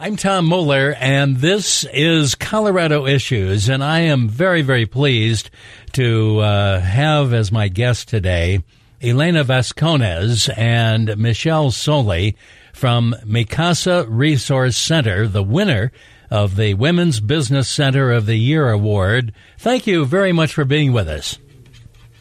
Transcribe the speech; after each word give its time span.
I'm 0.00 0.14
Tom 0.14 0.46
Moeller, 0.46 0.94
and 1.00 1.38
this 1.38 1.84
is 1.92 2.36
Colorado 2.36 3.04
Issues, 3.04 3.68
and 3.68 3.82
I 3.82 4.02
am 4.02 4.28
very, 4.28 4.62
very 4.62 4.86
pleased 4.86 5.50
to 5.94 6.38
uh, 6.38 6.78
have 6.78 7.34
as 7.34 7.50
my 7.50 7.66
guest 7.66 8.06
today 8.06 8.62
Elena 9.02 9.42
Vasconez 9.42 10.48
and 10.56 11.18
Michele 11.18 11.72
Soli 11.72 12.36
from 12.72 13.16
Mi 13.26 13.44
Casa 13.44 14.06
Resource 14.08 14.76
Center, 14.76 15.26
the 15.26 15.42
winner 15.42 15.90
of 16.30 16.54
the 16.54 16.74
Women's 16.74 17.18
Business 17.18 17.68
Center 17.68 18.12
of 18.12 18.26
the 18.26 18.36
Year 18.36 18.70
Award. 18.70 19.32
Thank 19.58 19.88
you 19.88 20.04
very 20.04 20.30
much 20.30 20.54
for 20.54 20.64
being 20.64 20.92
with 20.92 21.08
us. 21.08 21.38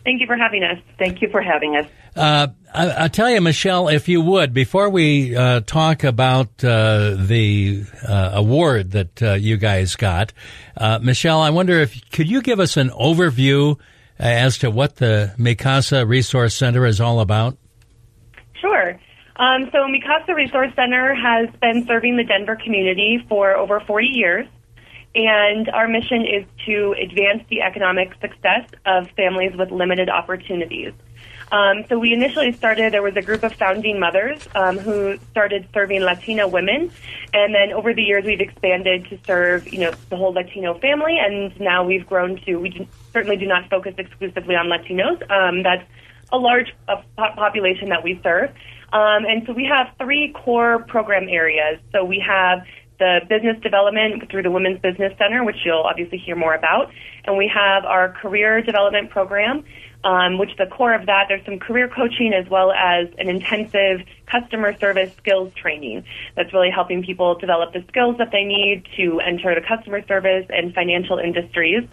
Thank 0.03 0.19
you 0.19 0.25
for 0.25 0.35
having 0.35 0.63
us. 0.63 0.79
Thank 0.97 1.21
you 1.21 1.29
for 1.29 1.41
having 1.41 1.75
us. 1.75 1.85
Uh, 2.17 2.47
I, 2.73 3.05
I, 3.05 3.07
tell 3.09 3.29
you, 3.29 3.39
Michele, 3.41 3.89
if 3.89 4.07
you 4.07 4.21
would, 4.21 4.51
before 4.51 4.89
we 4.89 5.35
uh, 5.35 5.61
talk 5.61 6.03
about 6.03 6.63
uh, 6.63 7.15
the 7.15 7.83
uh, 8.07 8.31
award 8.33 8.91
that 8.91 9.21
uh, 9.21 9.33
you 9.33 9.57
guys 9.57 9.95
got, 9.95 10.33
uh, 10.75 10.97
Michele, 10.99 11.39
I 11.39 11.51
wonder 11.51 11.79
if 11.79 12.09
could 12.09 12.27
you 12.27 12.41
give 12.41 12.59
us 12.59 12.75
an 12.75 12.89
overview 12.89 13.79
as 14.17 14.57
to 14.59 14.71
what 14.71 14.95
the 14.95 15.33
Mi 15.37 15.53
Casa 15.53 16.07
Resource 16.07 16.55
Center 16.55 16.87
is 16.87 16.99
all 16.99 17.19
about? 17.19 17.55
Sure. 18.59 18.99
Um, 19.35 19.69
so, 19.71 19.87
Mi 19.87 20.01
Casa 20.01 20.33
Resource 20.33 20.71
Center 20.75 21.13
has 21.13 21.49
been 21.61 21.85
serving 21.85 22.17
the 22.17 22.23
Denver 22.23 22.55
community 22.55 23.23
for 23.29 23.55
over 23.55 23.79
40 23.79 24.07
years, 24.07 24.47
and 25.13 25.69
our 25.69 25.87
mission 25.87 26.25
is 26.25 26.45
to 26.65 26.95
advance 26.99 27.43
the 27.51 27.61
economic 27.61 28.13
success 28.19 28.67
of 28.87 29.07
families 29.11 29.55
with 29.55 29.69
limited 29.69 30.09
opportunities. 30.09 30.93
Um, 31.51 31.85
so 31.87 31.97
we 31.97 32.13
initially 32.13 32.51
started, 32.53 32.93
there 32.93 33.01
was 33.01 33.15
a 33.15 33.21
group 33.21 33.43
of 33.43 33.53
founding 33.53 33.99
mothers 33.99 34.47
um, 34.55 34.77
who 34.77 35.17
started 35.31 35.67
serving 35.73 36.01
Latina 36.01 36.47
women. 36.47 36.91
And 37.33 37.55
then 37.55 37.71
over 37.73 37.93
the 37.93 38.03
years, 38.03 38.25
we've 38.25 38.41
expanded 38.41 39.07
to 39.09 39.19
serve, 39.25 39.71
you 39.71 39.79
know, 39.79 39.91
the 40.09 40.17
whole 40.17 40.33
Latino 40.33 40.77
family. 40.79 41.17
And 41.19 41.57
now 41.59 41.85
we've 41.85 42.05
grown 42.05 42.37
to, 42.41 42.57
we 42.57 42.87
certainly 43.13 43.37
do 43.37 43.47
not 43.47 43.69
focus 43.69 43.95
exclusively 43.97 44.55
on 44.55 44.67
Latinos. 44.67 45.21
Um, 45.31 45.63
that's 45.63 45.83
a 46.31 46.37
large 46.37 46.75
uh, 46.87 47.01
population 47.15 47.89
that 47.89 48.03
we 48.03 48.19
serve. 48.21 48.49
Um, 48.93 49.25
and 49.25 49.45
so 49.45 49.53
we 49.53 49.65
have 49.65 49.93
three 49.97 50.33
core 50.33 50.79
program 50.79 51.27
areas. 51.29 51.79
So 51.91 52.03
we 52.03 52.23
have 52.25 52.65
the 52.99 53.19
business 53.29 53.61
development 53.61 54.29
through 54.29 54.43
the 54.43 54.51
Women's 54.51 54.79
Business 54.79 55.13
Center, 55.17 55.43
which 55.43 55.57
you'll 55.65 55.83
obviously 55.83 56.17
hear 56.17 56.35
more 56.35 56.53
about. 56.53 56.91
And 57.25 57.37
we 57.37 57.51
have 57.53 57.85
our 57.85 58.09
career 58.09 58.61
development 58.61 59.09
program 59.09 59.63
um, 60.03 60.37
which 60.37 60.51
the 60.57 60.67
core 60.67 60.93
of 60.93 61.05
that, 61.07 61.25
there's 61.27 61.43
some 61.45 61.59
career 61.59 61.87
coaching 61.87 62.33
as 62.33 62.49
well 62.49 62.71
as 62.71 63.07
an 63.17 63.29
intensive 63.29 64.05
customer 64.25 64.77
service 64.77 65.11
skills 65.17 65.53
training 65.55 66.03
that's 66.35 66.53
really 66.53 66.69
helping 66.69 67.03
people 67.03 67.35
develop 67.35 67.73
the 67.73 67.83
skills 67.87 68.17
that 68.17 68.31
they 68.31 68.43
need 68.43 68.87
to 68.95 69.19
enter 69.19 69.55
the 69.55 69.65
customer 69.67 70.05
service 70.07 70.45
and 70.49 70.73
financial 70.73 71.17
industries 71.17 71.83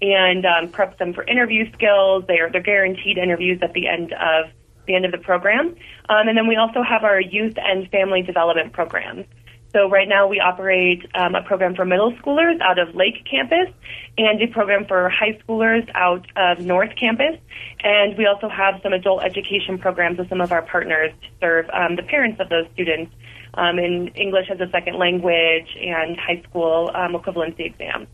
and 0.00 0.46
um, 0.46 0.68
prep 0.68 0.98
them 0.98 1.12
for 1.12 1.22
interview 1.24 1.70
skills. 1.72 2.24
They 2.26 2.38
are, 2.38 2.50
they're 2.50 2.62
guaranteed 2.62 3.18
interviews 3.18 3.60
at 3.62 3.72
the 3.72 3.86
end 3.86 4.12
of 4.12 4.50
the 4.86 4.94
end 4.94 5.04
of 5.04 5.12
the 5.12 5.18
program. 5.18 5.76
Um, 6.08 6.28
and 6.28 6.36
then 6.36 6.48
we 6.48 6.56
also 6.56 6.82
have 6.82 7.04
our 7.04 7.20
youth 7.20 7.54
and 7.56 7.88
family 7.90 8.22
development 8.22 8.72
programs. 8.72 9.26
So 9.72 9.88
right 9.88 10.08
now 10.08 10.26
we 10.26 10.40
operate 10.40 11.06
um, 11.14 11.36
a 11.36 11.42
program 11.42 11.76
for 11.76 11.84
middle 11.84 12.12
schoolers 12.14 12.60
out 12.60 12.78
of 12.78 12.94
Lake 12.94 13.24
Campus 13.30 13.68
and 14.18 14.42
a 14.42 14.48
program 14.48 14.84
for 14.86 15.08
high 15.08 15.38
schoolers 15.42 15.88
out 15.94 16.26
of 16.36 16.58
North 16.64 16.90
Campus. 16.98 17.38
And 17.82 18.18
we 18.18 18.26
also 18.26 18.48
have 18.48 18.80
some 18.82 18.92
adult 18.92 19.22
education 19.22 19.78
programs 19.78 20.18
with 20.18 20.28
some 20.28 20.40
of 20.40 20.50
our 20.50 20.62
partners 20.62 21.12
to 21.22 21.28
serve 21.40 21.70
um, 21.72 21.94
the 21.96 22.02
parents 22.02 22.40
of 22.40 22.48
those 22.48 22.66
students 22.74 23.12
um, 23.54 23.78
in 23.78 24.08
English 24.16 24.50
as 24.50 24.60
a 24.60 24.68
second 24.70 24.98
language 24.98 25.68
and 25.80 26.18
high 26.18 26.42
school 26.48 26.90
um, 26.94 27.12
equivalency 27.12 27.66
exams. 27.66 28.08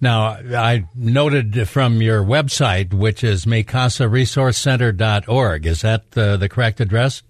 Now, 0.00 0.38
I 0.56 0.88
noted 0.94 1.68
from 1.68 2.00
your 2.00 2.24
website, 2.24 2.94
which 2.94 3.22
is 3.22 3.44
micasaresourcecenter.org. 3.44 5.66
Is 5.66 5.82
that 5.82 6.12
the 6.12 6.48
correct 6.50 6.80
address? 6.80 7.22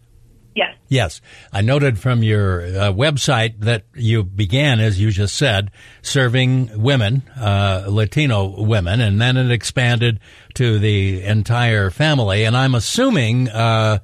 Yes. 0.55 0.77
Yes. 0.89 1.21
I 1.53 1.61
noted 1.61 1.99
from 1.99 2.23
your 2.23 2.63
uh, 2.63 2.93
website 2.93 3.61
that 3.61 3.85
you 3.95 4.25
began, 4.25 4.81
as 4.81 5.01
you 5.01 5.11
just 5.11 5.37
said, 5.37 5.71
serving 6.03 6.83
women, 6.83 7.23
uh, 7.39 7.87
Latino 7.89 8.61
women, 8.63 9.01
and 9.01 9.21
then 9.21 9.37
it 9.37 9.51
expanded 9.51 10.19
to 10.55 10.79
the 10.79 11.23
entire 11.23 11.91
family. 11.91 12.45
And 12.45 12.57
I'm 12.57 12.75
assuming 12.75 13.49
uh, 13.49 13.99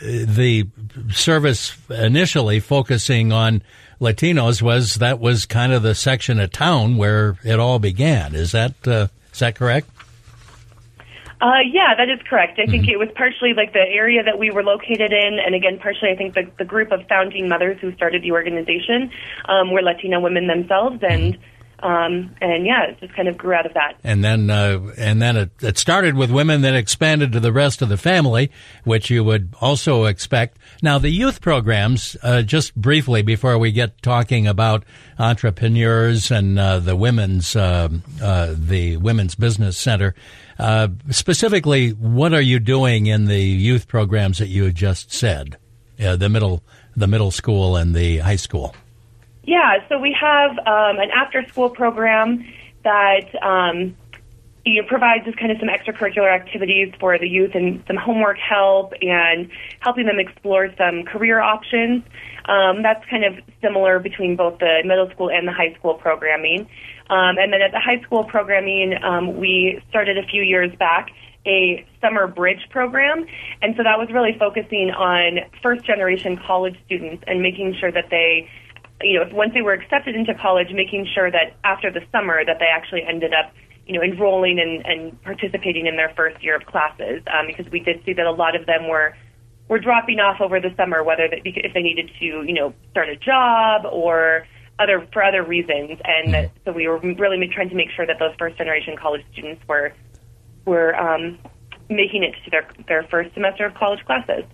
the 0.00 0.68
service 1.12 1.76
initially 1.88 2.60
focusing 2.60 3.32
on 3.32 3.62
Latinos 4.00 4.60
was 4.60 4.96
that 4.96 5.18
was 5.18 5.46
kind 5.46 5.72
of 5.72 5.82
the 5.82 5.94
section 5.94 6.38
of 6.38 6.50
town 6.50 6.96
where 6.96 7.38
it 7.44 7.58
all 7.58 7.78
began. 7.78 8.34
Is 8.34 8.52
that 8.52 8.74
uh, 8.86 9.08
is 9.32 9.38
that 9.38 9.54
correct? 9.54 9.88
Uh, 11.40 11.60
yeah, 11.70 11.94
that 11.94 12.08
is 12.08 12.18
correct. 12.28 12.58
I 12.58 12.62
mm-hmm. 12.62 12.70
think 12.70 12.88
it 12.88 12.98
was 12.98 13.08
partially 13.14 13.52
like 13.52 13.72
the 13.72 13.80
area 13.80 14.22
that 14.22 14.38
we 14.38 14.50
were 14.50 14.62
located 14.62 15.12
in, 15.12 15.38
and 15.38 15.54
again, 15.54 15.78
partially 15.78 16.10
I 16.10 16.16
think 16.16 16.34
the, 16.34 16.50
the 16.58 16.64
group 16.64 16.92
of 16.92 17.06
founding 17.08 17.48
mothers 17.48 17.78
who 17.80 17.92
started 17.94 18.22
the 18.22 18.32
organization 18.32 19.10
um, 19.46 19.70
were 19.70 19.82
Latina 19.82 20.18
women 20.18 20.46
themselves, 20.46 21.02
and 21.02 21.34
mm-hmm. 21.34 21.55
Um, 21.80 22.34
and 22.40 22.64
yeah, 22.64 22.84
it 22.84 23.00
just 23.00 23.14
kind 23.14 23.28
of 23.28 23.36
grew 23.36 23.52
out 23.52 23.66
of 23.66 23.74
that. 23.74 23.96
And 24.02 24.24
then, 24.24 24.48
uh, 24.48 24.92
and 24.96 25.20
then 25.20 25.36
it, 25.36 25.50
it, 25.60 25.78
started 25.78 26.14
with 26.14 26.30
women, 26.30 26.62
then 26.62 26.74
expanded 26.74 27.32
to 27.32 27.40
the 27.40 27.52
rest 27.52 27.82
of 27.82 27.90
the 27.90 27.98
family, 27.98 28.50
which 28.84 29.10
you 29.10 29.22
would 29.24 29.54
also 29.60 30.06
expect. 30.06 30.58
Now, 30.80 30.98
the 30.98 31.10
youth 31.10 31.42
programs, 31.42 32.16
uh, 32.22 32.42
just 32.42 32.74
briefly 32.74 33.20
before 33.20 33.58
we 33.58 33.72
get 33.72 34.00
talking 34.00 34.46
about 34.46 34.84
entrepreneurs 35.18 36.30
and 36.30 36.58
uh, 36.58 36.78
the 36.78 36.96
women's, 36.96 37.54
uh, 37.54 37.88
uh, 38.22 38.54
the 38.56 38.96
women's 38.96 39.34
business 39.34 39.76
center. 39.76 40.14
Uh, 40.58 40.88
specifically, 41.10 41.90
what 41.90 42.32
are 42.32 42.40
you 42.40 42.58
doing 42.58 43.06
in 43.06 43.26
the 43.26 43.42
youth 43.42 43.86
programs 43.86 44.38
that 44.38 44.48
you 44.48 44.72
just 44.72 45.12
said, 45.12 45.58
the 45.98 46.28
middle, 46.30 46.62
the 46.96 47.06
middle 47.06 47.30
school 47.30 47.76
and 47.76 47.94
the 47.94 48.18
high 48.18 48.36
school? 48.36 48.74
Yeah, 49.46 49.78
so 49.88 49.98
we 49.98 50.16
have 50.20 50.50
um, 50.58 50.98
an 50.98 51.10
after-school 51.14 51.70
program 51.70 52.44
that 52.82 53.30
um, 53.42 53.96
you 54.64 54.82
know, 54.82 54.88
provides 54.88 55.24
just 55.24 55.38
kind 55.38 55.52
of 55.52 55.58
some 55.60 55.68
extracurricular 55.68 56.34
activities 56.34 56.92
for 56.98 57.16
the 57.16 57.28
youth 57.28 57.52
and 57.54 57.82
some 57.86 57.96
homework 57.96 58.38
help 58.38 58.92
and 59.00 59.48
helping 59.78 60.06
them 60.06 60.18
explore 60.18 60.68
some 60.76 61.04
career 61.04 61.40
options. 61.40 62.02
Um, 62.46 62.82
that's 62.82 63.04
kind 63.08 63.24
of 63.24 63.34
similar 63.62 64.00
between 64.00 64.34
both 64.34 64.58
the 64.58 64.82
middle 64.84 65.08
school 65.10 65.30
and 65.30 65.46
the 65.46 65.52
high 65.52 65.72
school 65.74 65.94
programming. 65.94 66.62
Um, 67.08 67.38
and 67.38 67.52
then 67.52 67.62
at 67.62 67.70
the 67.70 67.78
high 67.78 68.02
school 68.02 68.24
programming, 68.24 68.94
um, 69.04 69.36
we 69.36 69.80
started 69.88 70.18
a 70.18 70.26
few 70.26 70.42
years 70.42 70.74
back 70.76 71.10
a 71.46 71.86
summer 72.00 72.26
bridge 72.26 72.66
program. 72.70 73.24
And 73.62 73.76
so 73.76 73.84
that 73.84 74.00
was 74.00 74.08
really 74.10 74.36
focusing 74.36 74.90
on 74.90 75.48
first 75.62 75.84
generation 75.84 76.36
college 76.44 76.76
students 76.86 77.22
and 77.28 77.40
making 77.40 77.76
sure 77.78 77.92
that 77.92 78.10
they 78.10 78.50
you 79.02 79.18
know, 79.18 79.28
once 79.32 79.52
they 79.54 79.62
were 79.62 79.72
accepted 79.72 80.14
into 80.14 80.34
college, 80.34 80.68
making 80.72 81.06
sure 81.14 81.30
that 81.30 81.54
after 81.64 81.90
the 81.90 82.00
summer 82.12 82.44
that 82.44 82.58
they 82.58 82.66
actually 82.66 83.02
ended 83.02 83.32
up, 83.34 83.52
you 83.86 83.94
know, 83.94 84.02
enrolling 84.02 84.58
and, 84.58 84.84
and 84.86 85.22
participating 85.22 85.86
in 85.86 85.96
their 85.96 86.12
first 86.16 86.42
year 86.42 86.56
of 86.56 86.64
classes, 86.66 87.22
um, 87.32 87.46
because 87.46 87.70
we 87.70 87.80
did 87.80 88.02
see 88.04 88.12
that 88.12 88.26
a 88.26 88.32
lot 88.32 88.56
of 88.56 88.66
them 88.66 88.88
were 88.88 89.14
were 89.68 89.78
dropping 89.80 90.20
off 90.20 90.40
over 90.40 90.60
the 90.60 90.72
summer, 90.76 91.02
whether 91.02 91.28
they, 91.28 91.42
if 91.44 91.74
they 91.74 91.82
needed 91.82 92.08
to, 92.20 92.24
you 92.24 92.52
know, 92.52 92.72
start 92.92 93.08
a 93.08 93.16
job 93.16 93.84
or 93.90 94.46
other 94.78 95.06
for 95.12 95.22
other 95.22 95.42
reasons, 95.42 95.98
and 96.04 96.34
mm. 96.34 96.50
so 96.64 96.72
we 96.72 96.86
were 96.86 96.98
really 96.98 97.48
trying 97.48 97.68
to 97.68 97.74
make 97.74 97.90
sure 97.90 98.06
that 98.06 98.18
those 98.18 98.34
first 98.38 98.56
generation 98.56 98.96
college 98.96 99.24
students 99.32 99.62
were 99.66 99.92
were 100.64 100.94
um, 100.96 101.38
making 101.88 102.22
it 102.22 102.34
to 102.44 102.50
their 102.50 102.68
their 102.88 103.02
first 103.04 103.32
semester 103.34 103.66
of 103.66 103.74
college 103.74 104.04
classes. 104.04 104.44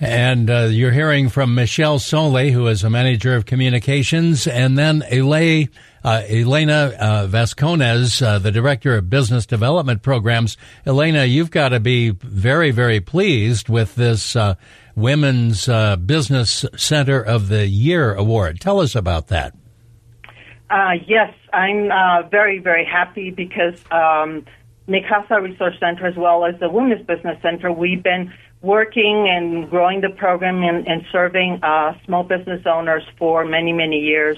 And 0.00 0.48
uh, 0.48 0.68
you're 0.70 0.92
hearing 0.92 1.28
from 1.28 1.56
Michele 1.56 1.98
Soli, 1.98 2.52
who 2.52 2.68
is 2.68 2.84
a 2.84 2.90
manager 2.90 3.34
of 3.34 3.46
communications, 3.46 4.46
and 4.46 4.78
then 4.78 5.02
Elena, 5.02 5.68
uh, 6.04 6.22
Elena 6.28 6.92
uh, 6.98 7.26
Vasconez, 7.26 8.22
uh, 8.22 8.38
the 8.38 8.52
director 8.52 8.94
of 8.96 9.10
business 9.10 9.44
development 9.44 10.02
programs. 10.02 10.56
Elena, 10.86 11.24
you've 11.24 11.50
got 11.50 11.70
to 11.70 11.80
be 11.80 12.10
very, 12.10 12.70
very 12.70 13.00
pleased 13.00 13.68
with 13.68 13.96
this 13.96 14.36
uh, 14.36 14.54
Women's 14.94 15.68
uh, 15.68 15.96
Business 15.96 16.64
Center 16.76 17.20
of 17.20 17.48
the 17.48 17.66
Year 17.66 18.14
award. 18.14 18.60
Tell 18.60 18.78
us 18.78 18.94
about 18.94 19.28
that. 19.28 19.52
Uh, 20.70 20.92
yes, 21.08 21.34
I'm 21.52 21.88
very, 22.30 22.60
very 22.60 22.84
happy 22.84 23.30
because 23.30 23.74
um, 23.90 24.44
Mi 24.86 25.04
Casa 25.08 25.40
Resource 25.40 25.74
Center, 25.80 26.06
as 26.06 26.14
well 26.16 26.44
as 26.44 26.58
the 26.60 26.70
Women's 26.70 27.04
Business 27.04 27.40
Center, 27.42 27.72
we've 27.72 28.02
been 28.02 28.32
working 28.62 29.28
and 29.28 29.70
growing 29.70 30.00
the 30.00 30.10
program 30.10 30.62
and, 30.62 30.86
and 30.86 31.04
serving 31.12 31.60
uh, 31.62 31.94
small 32.04 32.24
business 32.24 32.62
owners 32.66 33.02
for 33.18 33.44
many, 33.44 33.72
many 33.72 34.00
years. 34.00 34.36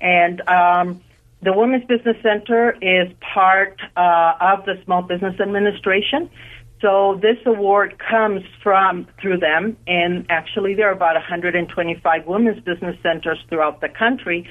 And 0.00 0.40
um, 0.48 1.00
the 1.42 1.52
Women's 1.52 1.84
Business 1.84 2.16
Center 2.22 2.76
is 2.82 3.12
part 3.34 3.80
uh, 3.96 4.32
of 4.40 4.64
the 4.64 4.74
Small 4.84 5.02
Business 5.02 5.38
Administration. 5.40 6.28
So 6.80 7.18
this 7.20 7.36
award 7.44 7.98
comes 7.98 8.42
from 8.62 9.06
through 9.20 9.38
them, 9.38 9.76
and 9.86 10.26
actually 10.30 10.74
there 10.74 10.88
are 10.88 10.94
about 10.94 11.14
125 11.14 12.26
women's 12.26 12.60
business 12.64 12.96
centers 13.02 13.38
throughout 13.48 13.80
the 13.82 13.88
country 13.88 14.48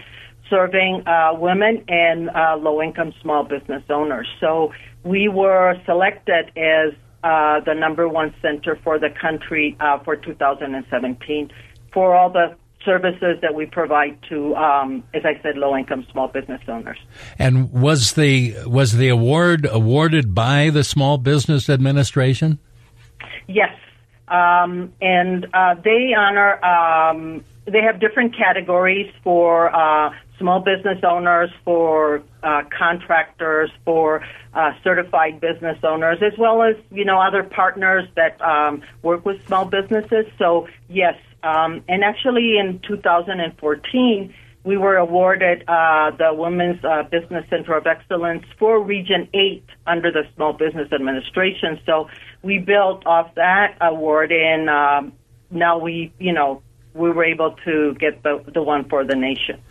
serving 0.49 1.03
uh, 1.05 1.33
women 1.33 1.83
and 1.87 2.29
uh, 2.29 2.57
low-income 2.57 3.13
small 3.21 3.43
business 3.43 3.83
owners. 3.89 4.27
So 4.39 4.73
we 5.03 5.27
were 5.27 5.75
selected 5.85 6.51
as 6.57 6.93
uh, 7.23 7.59
the 7.61 7.73
number 7.73 8.07
one 8.07 8.33
center 8.41 8.79
for 8.83 8.99
the 8.99 9.09
country 9.09 9.75
uh, 9.79 9.99
for 9.99 10.15
2017 10.15 11.51
for 11.91 12.15
all 12.15 12.29
the 12.29 12.55
services 12.85 13.37
that 13.41 13.53
we 13.53 13.65
provide 13.65 14.17
to, 14.29 14.55
um, 14.55 15.03
as 15.13 15.23
I 15.25 15.41
said, 15.41 15.57
low-income 15.57 16.07
small 16.11 16.27
business 16.27 16.61
owners. 16.67 16.97
And 17.37 17.71
was 17.71 18.13
the 18.13 18.55
was 18.65 18.93
the 18.93 19.09
award 19.09 19.67
awarded 19.69 20.33
by 20.33 20.69
the 20.69 20.83
Small 20.83 21.17
Business 21.17 21.69
Administration? 21.69 22.59
Yes, 23.47 23.75
um, 24.27 24.93
and 25.01 25.45
uh, 25.53 25.75
they 25.83 26.13
honor. 26.17 26.63
Um, 26.63 27.43
they 27.65 27.81
have 27.81 27.99
different 27.99 28.35
categories 28.35 29.11
for 29.23 29.75
uh, 29.75 30.11
small 30.39 30.61
business 30.61 30.99
owners, 31.03 31.49
for 31.63 32.23
uh, 32.41 32.63
contractors, 32.75 33.69
for 33.85 34.25
uh, 34.53 34.71
certified 34.83 35.39
business 35.39 35.77
owners, 35.83 36.17
as 36.21 36.37
well 36.39 36.63
as 36.63 36.75
you 36.91 37.05
know 37.05 37.19
other 37.19 37.43
partners 37.43 38.07
that 38.15 38.41
um, 38.41 38.81
work 39.03 39.25
with 39.25 39.45
small 39.45 39.65
businesses. 39.65 40.25
So 40.37 40.67
yes, 40.87 41.15
um, 41.43 41.83
and 41.87 42.03
actually, 42.03 42.57
in 42.57 42.79
2014, 42.87 44.33
we 44.63 44.77
were 44.77 44.97
awarded 44.97 45.63
uh, 45.67 46.11
the 46.11 46.33
Women's 46.33 46.83
uh, 46.83 47.03
Business 47.03 47.45
Center 47.49 47.75
of 47.75 47.87
Excellence 47.87 48.43
for 48.57 48.81
Region 48.81 49.27
8 49.33 49.63
under 49.87 50.11
the 50.11 50.23
Small 50.35 50.53
Business 50.53 50.91
Administration. 50.91 51.79
So 51.85 52.09
we 52.41 52.57
built 52.59 53.05
off 53.05 53.33
that 53.35 53.77
award, 53.79 54.31
and 54.31 54.69
um, 54.69 55.13
now 55.49 55.77
we, 55.77 56.11
you 56.19 56.33
know, 56.33 56.61
we 56.93 57.09
were 57.09 57.23
able 57.23 57.55
to 57.65 57.95
get 57.95 58.21
the, 58.23 58.43
the 58.53 58.61
one 58.61 58.89
for 58.89 59.05
the 59.05 59.15
nation. 59.15 59.61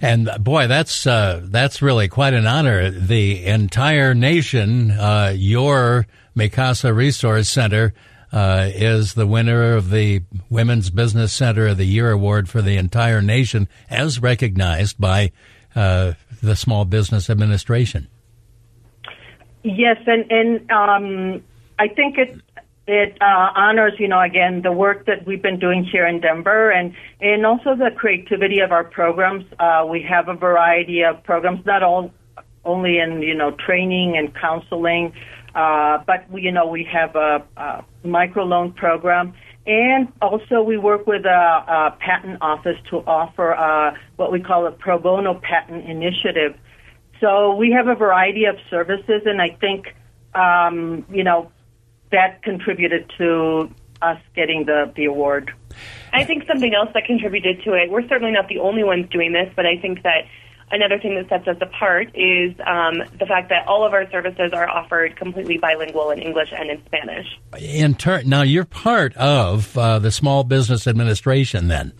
And 0.00 0.30
boy, 0.40 0.66
that's 0.66 1.06
uh, 1.06 1.40
that's 1.44 1.80
really 1.80 2.08
quite 2.08 2.34
an 2.34 2.46
honor. 2.46 2.90
The 2.90 3.44
entire 3.44 4.14
nation, 4.14 4.90
uh, 4.90 5.32
your 5.34 6.06
Mi 6.34 6.48
Casa 6.48 6.92
Resource 6.92 7.48
Center 7.48 7.94
uh, 8.32 8.70
is 8.74 9.14
the 9.14 9.26
winner 9.26 9.74
of 9.74 9.90
the 9.90 10.22
Women's 10.50 10.90
Business 10.90 11.32
Center 11.32 11.68
of 11.68 11.78
the 11.78 11.86
Year 11.86 12.10
award 12.10 12.48
for 12.48 12.60
the 12.60 12.76
entire 12.76 13.22
nation, 13.22 13.68
as 13.88 14.20
recognized 14.20 15.00
by 15.00 15.32
uh, 15.74 16.12
the 16.42 16.56
Small 16.56 16.84
Business 16.84 17.30
Administration. 17.30 18.08
Yes, 19.62 19.96
and 20.06 20.30
and 20.30 20.70
um, 20.70 21.42
I 21.78 21.88
think 21.88 22.18
it 22.18 22.40
it 22.86 23.16
uh, 23.20 23.50
honors, 23.54 23.94
you 23.98 24.08
know, 24.08 24.20
again 24.20 24.62
the 24.62 24.72
work 24.72 25.06
that 25.06 25.26
we've 25.26 25.42
been 25.42 25.58
doing 25.58 25.84
here 25.84 26.06
in 26.06 26.20
Denver, 26.20 26.70
and 26.70 26.94
and 27.20 27.44
also 27.44 27.74
the 27.74 27.90
creativity 27.96 28.60
of 28.60 28.72
our 28.72 28.84
programs. 28.84 29.44
Uh, 29.58 29.86
we 29.88 30.02
have 30.02 30.28
a 30.28 30.34
variety 30.34 31.02
of 31.02 31.22
programs, 31.24 31.64
not 31.66 31.82
all 31.82 32.12
only 32.64 32.98
in 32.98 33.22
you 33.22 33.34
know 33.34 33.50
training 33.50 34.16
and 34.16 34.34
counseling. 34.34 35.12
Uh, 35.56 36.04
but 36.06 36.26
you 36.34 36.52
know, 36.52 36.66
we 36.66 36.84
have 36.84 37.16
a, 37.16 37.42
a 37.56 37.84
microloan 38.04 38.76
program, 38.76 39.32
and 39.66 40.12
also 40.20 40.62
we 40.62 40.76
work 40.76 41.06
with 41.06 41.24
a, 41.24 41.28
a 41.28 41.96
patent 41.98 42.36
office 42.42 42.76
to 42.90 42.98
offer 42.98 43.54
uh, 43.54 43.96
what 44.16 44.30
we 44.30 44.38
call 44.38 44.66
a 44.66 44.70
pro 44.70 44.98
bono 44.98 45.40
patent 45.42 45.88
initiative. 45.88 46.54
So 47.22 47.54
we 47.54 47.70
have 47.72 47.88
a 47.88 47.94
variety 47.94 48.44
of 48.44 48.56
services, 48.68 49.22
and 49.24 49.40
I 49.40 49.56
think, 49.58 49.94
um, 50.34 51.06
you 51.10 51.24
know, 51.24 51.50
that 52.12 52.42
contributed 52.42 53.10
to 53.18 53.70
us 54.02 54.20
getting 54.34 54.64
the, 54.66 54.92
the 54.94 55.06
award. 55.06 55.52
I 56.12 56.24
think 56.24 56.46
something 56.46 56.74
else 56.74 56.90
that 56.94 57.04
contributed 57.04 57.62
to 57.64 57.74
it, 57.74 57.90
we're 57.90 58.06
certainly 58.08 58.32
not 58.32 58.48
the 58.48 58.58
only 58.58 58.84
ones 58.84 59.08
doing 59.10 59.32
this, 59.32 59.52
but 59.54 59.66
I 59.66 59.76
think 59.78 60.02
that 60.02 60.26
Another 60.70 60.98
thing 60.98 61.14
that 61.14 61.28
sets 61.28 61.46
us 61.46 61.56
apart 61.60 62.08
is 62.16 62.52
um, 62.66 62.98
the 63.20 63.26
fact 63.26 63.50
that 63.50 63.68
all 63.68 63.86
of 63.86 63.92
our 63.92 64.10
services 64.10 64.50
are 64.52 64.68
offered 64.68 65.14
completely 65.14 65.58
bilingual 65.58 66.10
in 66.10 66.18
English 66.18 66.52
and 66.52 66.70
in 66.70 66.84
Spanish. 66.86 67.26
In 67.56 67.94
turn, 67.94 68.28
now 68.28 68.42
you're 68.42 68.64
part 68.64 69.16
of 69.16 69.78
uh, 69.78 70.00
the 70.00 70.10
Small 70.10 70.42
Business 70.42 70.88
Administration, 70.88 71.68
then. 71.68 71.92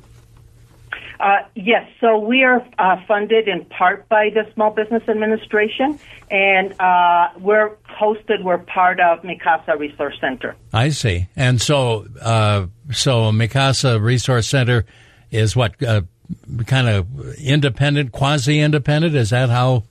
Uh, 1.19 1.39
yes, 1.55 1.89
so 2.01 2.19
we 2.19 2.43
are 2.43 2.67
uh, 2.79 2.97
funded 3.09 3.49
in 3.49 3.65
part 3.65 4.09
by 4.09 4.31
the 4.35 4.51
Small 4.55 4.71
Business 4.71 5.03
Administration, 5.09 5.99
and 6.31 6.79
uh, 6.79 7.31
we're 7.39 7.77
hosted. 7.99 8.43
We're 8.43 8.59
part 8.59 9.01
of 9.01 9.25
Mi 9.25 9.39
Casa 9.39 9.77
Resource 9.79 10.17
Center. 10.21 10.57
I 10.73 10.91
see, 10.91 11.29
and 11.35 11.61
so 11.61 12.07
uh, 12.21 12.67
so 12.93 13.33
Mi 13.33 13.49
Casa 13.49 13.99
Resource 13.99 14.47
Center 14.47 14.85
is 15.31 15.57
what 15.57 15.83
uh, 15.83 16.03
kind 16.67 16.89
of 16.89 17.07
independent, 17.39 18.13
quasi 18.13 18.61
independent? 18.61 19.15
Is 19.15 19.31
that 19.31 19.49
how 19.49 19.85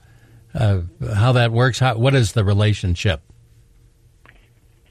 uh, 0.54 0.82
how 1.16 1.32
that 1.34 1.52
works? 1.52 1.80
How, 1.80 1.98
what 1.98 2.16
is 2.16 2.34
the 2.34 2.44
relationship? 2.44 3.22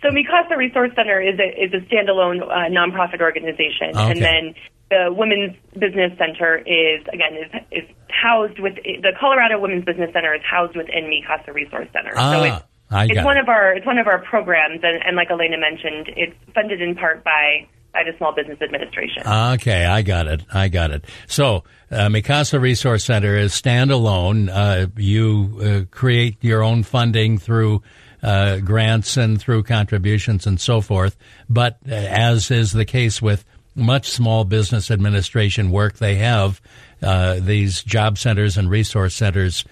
So 0.03 0.11
Mi 0.11 0.25
Casa 0.25 0.57
Resource 0.57 0.91
Center 0.95 1.21
is 1.21 1.39
a 1.39 1.65
is 1.65 1.73
a 1.73 1.81
standalone 1.87 2.43
uh, 2.43 2.69
nonprofit 2.71 3.21
organization, 3.21 3.91
okay. 3.91 4.11
and 4.11 4.21
then 4.21 4.55
the 4.91 5.09
Women's 5.11 5.57
Business 5.79 6.13
Center 6.19 6.59
is 6.59 7.03
again 7.13 7.35
is 7.35 7.51
is 7.71 7.89
housed 8.09 8.59
with 8.59 8.75
the 8.77 9.13
Colorado 9.19 9.59
Women's 9.59 9.85
Business 9.85 10.11
Center 10.13 10.35
is 10.35 10.43
housed 10.49 10.77
within 10.77 11.09
Mi 11.09 11.25
Casa 11.27 11.53
Resource 11.53 11.89
Center. 11.93 12.13
Ah, 12.17 12.33
so 12.33 12.43
it's, 12.45 13.13
it's 13.13 13.25
one 13.25 13.37
it. 13.37 13.41
of 13.41 13.49
our 13.49 13.75
it's 13.75 13.87
one 13.87 13.99
of 13.99 14.07
our 14.07 14.19
programs, 14.21 14.81
and, 14.83 15.03
and 15.05 15.17
like 15.17 15.31
Elena 15.31 15.59
mentioned, 15.59 16.11
it's 16.17 16.37
funded 16.55 16.81
in 16.81 16.95
part 16.95 17.25
by 17.25 17.67
by 17.93 18.03
the 18.03 18.17
Small 18.19 18.35
Business 18.35 18.61
Administration. 18.61 19.23
Okay, 19.27 19.85
I 19.85 20.03
got 20.03 20.27
it. 20.27 20.43
I 20.53 20.69
got 20.69 20.91
it. 20.91 21.05
So, 21.29 21.65
uh, 21.91 22.09
Mi 22.09 22.23
Casa 22.23 22.59
Resource 22.59 23.05
Center 23.05 23.37
is 23.37 23.53
standalone. 23.53 24.51
Uh, 24.53 24.89
you 24.97 25.61
uh, 25.63 25.97
create 25.97 26.37
your 26.43 26.63
own 26.63 26.83
funding 26.83 27.39
through 27.39 27.83
uh, 28.23 28.59
grants 28.59 29.17
and 29.17 29.41
through 29.41 29.63
contributions 29.63 30.47
and 30.47 30.61
so 30.61 30.81
forth. 30.81 31.17
But 31.49 31.79
uh, 31.89 31.95
as 31.95 32.51
is 32.51 32.73
the 32.73 32.85
case 32.85 33.23
with 33.23 33.45
much 33.75 34.11
small 34.11 34.45
business 34.45 34.91
administration 34.91 35.71
work, 35.71 35.99
they 35.99 36.17
have 36.17 36.61
uh, 37.03 37.39
these 37.41 37.83
job 37.83 38.19
centers 38.19 38.57
and 38.57 38.71
resource 38.71 39.15
centers 39.15 39.65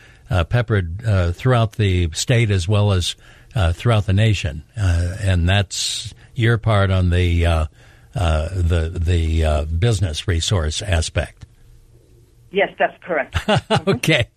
peppered 0.49 1.02
throughout 1.35 1.73
the 1.73 2.09
state 2.12 2.50
as 2.50 2.66
well 2.66 2.92
as 2.92 3.16
throughout 3.75 4.06
the 4.06 4.12
nation, 4.12 4.64
and 4.76 5.49
that's 5.49 6.14
your 6.35 6.56
part 6.56 6.90
on 6.90 7.11
the 7.11 7.66
uh, 8.14 8.49
the 8.54 8.90
the 8.94 9.44
uh, 9.44 9.64
business 9.64 10.28
resource 10.28 10.82
aspect. 10.82 11.47
Yes, 12.50 12.68
that's 12.78 12.97
correct. 13.02 13.37
okay. 13.88 14.28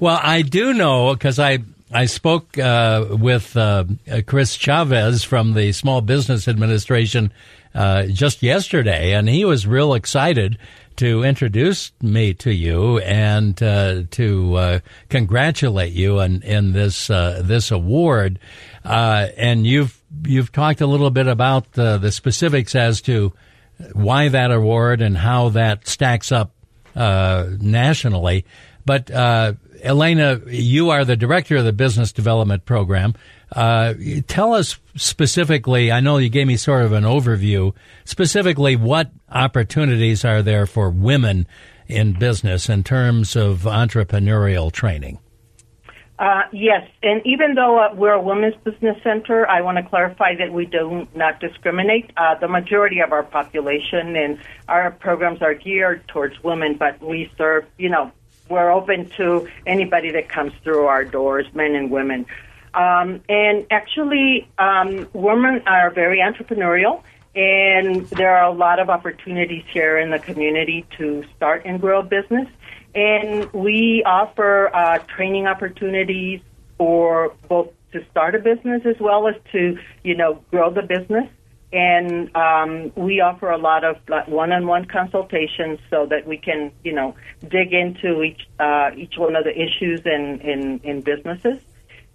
Well, 0.00 0.18
I 0.22 0.40
do 0.40 0.72
know 0.72 1.12
because 1.12 1.38
I 1.38 1.58
I 1.90 2.04
spoke 2.06 2.58
uh, 2.58 3.06
with 3.10 3.56
uh, 3.56 3.84
Chris 4.26 4.54
Chavez 4.54 5.24
from 5.24 5.54
the 5.54 5.72
Small 5.72 6.00
Business 6.00 6.46
Administration 6.46 7.32
uh, 7.74 8.06
just 8.06 8.42
yesterday, 8.42 9.12
and 9.14 9.28
he 9.28 9.44
was 9.44 9.66
real 9.66 9.94
excited 9.94 10.58
to 10.96 11.22
introduce 11.22 11.92
me 12.02 12.34
to 12.34 12.52
you 12.52 12.98
and 12.98 13.62
uh, 13.62 14.02
to 14.10 14.54
uh, 14.56 14.78
congratulate 15.08 15.92
you 15.92 16.20
in, 16.20 16.42
in 16.42 16.72
this 16.72 17.08
uh, 17.08 17.40
this 17.44 17.70
award. 17.70 18.38
and 18.84 19.66
you've 19.66 20.02
you've 20.24 20.52
talked 20.52 20.80
a 20.80 20.86
little 20.86 21.10
bit 21.10 21.26
about 21.26 21.72
the, 21.72 21.98
the 21.98 22.12
specifics 22.12 22.74
as 22.74 23.00
to 23.02 23.32
why 23.92 24.28
that 24.28 24.50
award 24.50 25.00
and 25.00 25.16
how 25.16 25.50
that 25.50 25.86
stacks 25.86 26.32
up 26.32 26.52
uh, 26.96 27.46
nationally. 27.60 28.44
But 28.84 29.10
uh, 29.10 29.52
Elena, 29.82 30.40
you 30.46 30.90
are 30.90 31.04
the 31.04 31.16
director 31.16 31.56
of 31.56 31.64
the 31.64 31.72
business 31.72 32.12
development 32.12 32.64
program. 32.64 33.14
Uh, 33.52 33.94
tell 34.26 34.54
us 34.54 34.78
specifically. 34.96 35.90
I 35.90 36.00
know 36.00 36.18
you 36.18 36.28
gave 36.28 36.46
me 36.46 36.56
sort 36.56 36.84
of 36.84 36.92
an 36.92 37.04
overview. 37.04 37.74
Specifically, 38.04 38.76
what 38.76 39.10
opportunities 39.30 40.24
are 40.24 40.42
there 40.42 40.66
for 40.66 40.90
women 40.90 41.46
in 41.86 42.12
business 42.12 42.68
in 42.68 42.84
terms 42.84 43.36
of 43.36 43.60
entrepreneurial 43.62 44.70
training? 44.70 45.18
Uh, 46.18 46.42
yes, 46.52 46.82
and 47.00 47.22
even 47.24 47.54
though 47.54 47.78
uh, 47.78 47.94
we're 47.94 48.12
a 48.12 48.20
women's 48.20 48.56
business 48.64 48.96
center, 49.04 49.48
I 49.48 49.60
want 49.60 49.78
to 49.78 49.84
clarify 49.84 50.34
that 50.34 50.52
we 50.52 50.66
do 50.66 51.06
not 51.14 51.38
discriminate. 51.38 52.10
Uh, 52.16 52.34
the 52.34 52.48
majority 52.48 52.98
of 52.98 53.12
our 53.12 53.22
population 53.22 54.16
and 54.16 54.40
our 54.66 54.90
programs 54.90 55.42
are 55.42 55.54
geared 55.54 56.06
towards 56.08 56.42
women, 56.42 56.76
but 56.76 57.00
we 57.00 57.30
serve, 57.38 57.66
you 57.78 57.88
know, 57.88 58.10
we're 58.48 58.70
open 58.70 59.10
to 59.16 59.48
anybody 59.66 60.10
that 60.12 60.28
comes 60.28 60.52
through 60.62 60.86
our 60.86 61.04
doors, 61.04 61.46
men 61.54 61.74
and 61.74 61.90
women. 61.90 62.26
Um, 62.74 63.22
and 63.28 63.66
actually, 63.70 64.48
um, 64.58 65.08
women 65.12 65.62
are 65.66 65.90
very 65.90 66.18
entrepreneurial, 66.18 67.02
and 67.34 68.06
there 68.10 68.36
are 68.36 68.44
a 68.44 68.52
lot 68.52 68.78
of 68.78 68.90
opportunities 68.90 69.64
here 69.72 69.98
in 69.98 70.10
the 70.10 70.18
community 70.18 70.86
to 70.98 71.24
start 71.36 71.62
and 71.64 71.80
grow 71.80 72.00
a 72.00 72.04
business. 72.04 72.48
And 72.94 73.52
we 73.52 74.02
offer 74.04 74.74
uh, 74.74 74.98
training 74.98 75.46
opportunities 75.46 76.40
for 76.76 77.34
both 77.48 77.68
to 77.92 78.04
start 78.10 78.34
a 78.34 78.38
business 78.38 78.82
as 78.84 78.96
well 79.00 79.28
as 79.28 79.34
to, 79.52 79.78
you 80.04 80.14
know, 80.14 80.42
grow 80.50 80.70
the 80.72 80.82
business. 80.82 81.28
And 81.70 82.34
um, 82.34 82.92
we 82.96 83.20
offer 83.20 83.50
a 83.50 83.58
lot 83.58 83.84
of 83.84 83.96
one-on-one 84.26 84.86
consultations 84.86 85.78
so 85.90 86.06
that 86.06 86.26
we 86.26 86.38
can, 86.38 86.72
you 86.82 86.94
know, 86.94 87.14
dig 87.46 87.74
into 87.74 88.22
each 88.22 88.40
uh, 88.58 88.90
each 88.96 89.18
one 89.18 89.36
of 89.36 89.44
the 89.44 89.52
issues 89.52 90.00
in, 90.06 90.40
in, 90.40 90.80
in 90.82 91.02
businesses. 91.02 91.62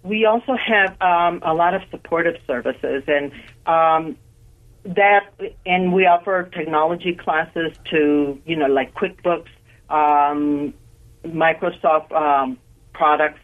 We 0.02 0.26
also 0.26 0.56
have 0.56 1.00
um, 1.00 1.40
a 1.44 1.54
lot 1.54 1.74
of 1.74 1.82
supportive 1.90 2.36
services, 2.46 3.04
and 3.06 3.32
um, 3.64 4.16
that, 4.84 5.32
and 5.64 5.92
we 5.94 6.06
offer 6.06 6.42
technology 6.52 7.14
classes 7.14 7.76
to, 7.90 8.38
you 8.44 8.56
know, 8.56 8.66
like 8.66 8.92
QuickBooks, 8.94 9.48
um, 9.88 10.74
Microsoft 11.24 12.12
um, 12.12 12.58
products 12.92 13.40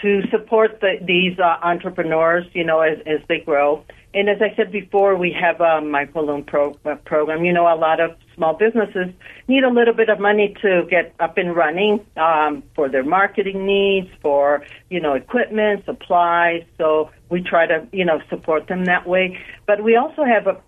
to 0.00 0.22
support 0.30 0.80
the, 0.80 0.98
these 1.02 1.38
uh, 1.38 1.58
entrepreneurs, 1.62 2.44
you 2.54 2.64
know, 2.64 2.80
as, 2.80 2.98
as 3.06 3.20
they 3.28 3.38
grow. 3.38 3.84
And 4.14 4.28
as 4.28 4.42
I 4.42 4.54
said 4.56 4.70
before, 4.72 5.16
we 5.16 5.32
have 5.40 5.60
a 5.60 5.80
microloan 5.80 6.46
pro, 6.46 6.76
uh, 6.84 6.96
program. 6.96 7.44
You 7.44 7.52
know, 7.52 7.64
a 7.64 7.76
lot 7.76 7.98
of 7.98 8.10
small 8.34 8.54
businesses 8.54 9.08
need 9.48 9.64
a 9.64 9.70
little 9.70 9.94
bit 9.94 10.10
of 10.10 10.20
money 10.20 10.54
to 10.60 10.86
get 10.90 11.14
up 11.18 11.38
and 11.38 11.56
running 11.56 12.04
um, 12.16 12.62
for 12.74 12.88
their 12.90 13.04
marketing 13.04 13.64
needs, 13.64 14.08
for 14.20 14.64
you 14.90 15.00
know, 15.00 15.14
equipment, 15.14 15.84
supplies. 15.86 16.64
So 16.76 17.10
we 17.30 17.42
try 17.42 17.66
to 17.66 17.86
you 17.92 18.04
know 18.04 18.20
support 18.28 18.66
them 18.66 18.84
that 18.84 19.06
way. 19.06 19.38
But 19.66 19.82
we 19.82 19.96
also 19.96 20.24
have 20.24 20.46
a 20.46 20.60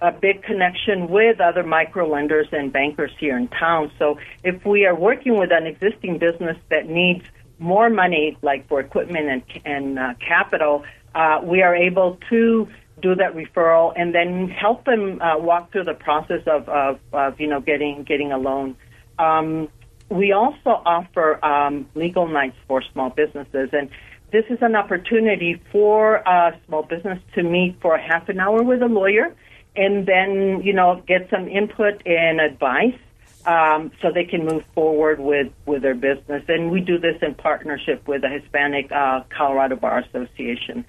a 0.00 0.12
big 0.12 0.42
connection 0.42 1.08
with 1.08 1.40
other 1.40 1.62
micro 1.62 2.06
lenders 2.06 2.46
and 2.52 2.72
bankers 2.72 3.10
here 3.18 3.36
in 3.36 3.48
town. 3.48 3.90
So 3.98 4.18
if 4.42 4.64
we 4.64 4.84
are 4.86 4.94
working 4.94 5.38
with 5.38 5.50
an 5.50 5.66
existing 5.66 6.18
business 6.18 6.56
that 6.68 6.88
needs 6.88 7.24
more 7.58 7.90
money, 7.90 8.36
like 8.42 8.68
for 8.68 8.80
equipment 8.80 9.28
and, 9.28 9.42
and 9.64 9.98
uh, 9.98 10.14
capital, 10.26 10.84
uh, 11.14 11.40
we 11.42 11.62
are 11.62 11.74
able 11.74 12.18
to 12.30 12.68
do 13.02 13.14
that 13.14 13.34
referral 13.34 13.92
and 13.96 14.14
then 14.14 14.48
help 14.48 14.84
them 14.84 15.20
uh, 15.20 15.36
walk 15.38 15.72
through 15.72 15.84
the 15.84 15.94
process 15.94 16.42
of, 16.46 16.68
of, 16.68 16.98
of, 17.12 17.40
you 17.40 17.46
know 17.46 17.60
getting 17.60 18.04
getting 18.04 18.32
a 18.32 18.38
loan. 18.38 18.76
Um, 19.18 19.68
we 20.10 20.32
also 20.32 20.82
offer 20.84 21.44
um, 21.44 21.88
legal 21.94 22.28
nights 22.28 22.56
for 22.68 22.82
small 22.92 23.10
businesses, 23.10 23.70
and 23.72 23.90
this 24.32 24.44
is 24.50 24.58
an 24.60 24.74
opportunity 24.76 25.60
for 25.72 26.16
a 26.16 26.58
small 26.66 26.82
business 26.82 27.18
to 27.34 27.42
meet 27.42 27.76
for 27.80 27.96
half 27.98 28.28
an 28.28 28.40
hour 28.40 28.62
with 28.62 28.82
a 28.82 28.86
lawyer 28.86 29.34
and 29.76 30.06
then 30.06 30.60
you 30.62 30.72
know 30.72 31.02
get 31.06 31.28
some 31.30 31.48
input 31.48 32.00
and 32.06 32.40
advice 32.40 32.98
um, 33.46 33.90
so 34.00 34.10
they 34.10 34.24
can 34.24 34.44
move 34.44 34.64
forward 34.74 35.20
with 35.20 35.52
with 35.66 35.82
their 35.82 35.94
business. 35.94 36.42
And 36.48 36.70
we 36.70 36.80
do 36.80 36.98
this 36.98 37.16
in 37.22 37.34
partnership 37.34 38.06
with 38.08 38.22
the 38.22 38.28
Hispanic 38.28 38.90
uh, 38.92 39.22
Colorado 39.30 39.76
Bar 39.76 39.98
Association. 40.00 40.84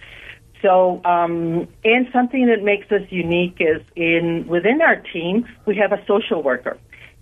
So, 0.61 1.01
um, 1.05 1.67
and 1.83 2.07
something 2.11 2.47
that 2.47 2.63
makes 2.63 2.91
us 2.91 3.01
unique 3.09 3.57
is 3.59 3.81
in 3.95 4.47
within 4.47 4.81
our 4.81 4.95
team 4.95 5.47
we 5.65 5.75
have 5.77 5.91
a 5.91 6.03
social 6.07 6.41
worker, 6.41 6.77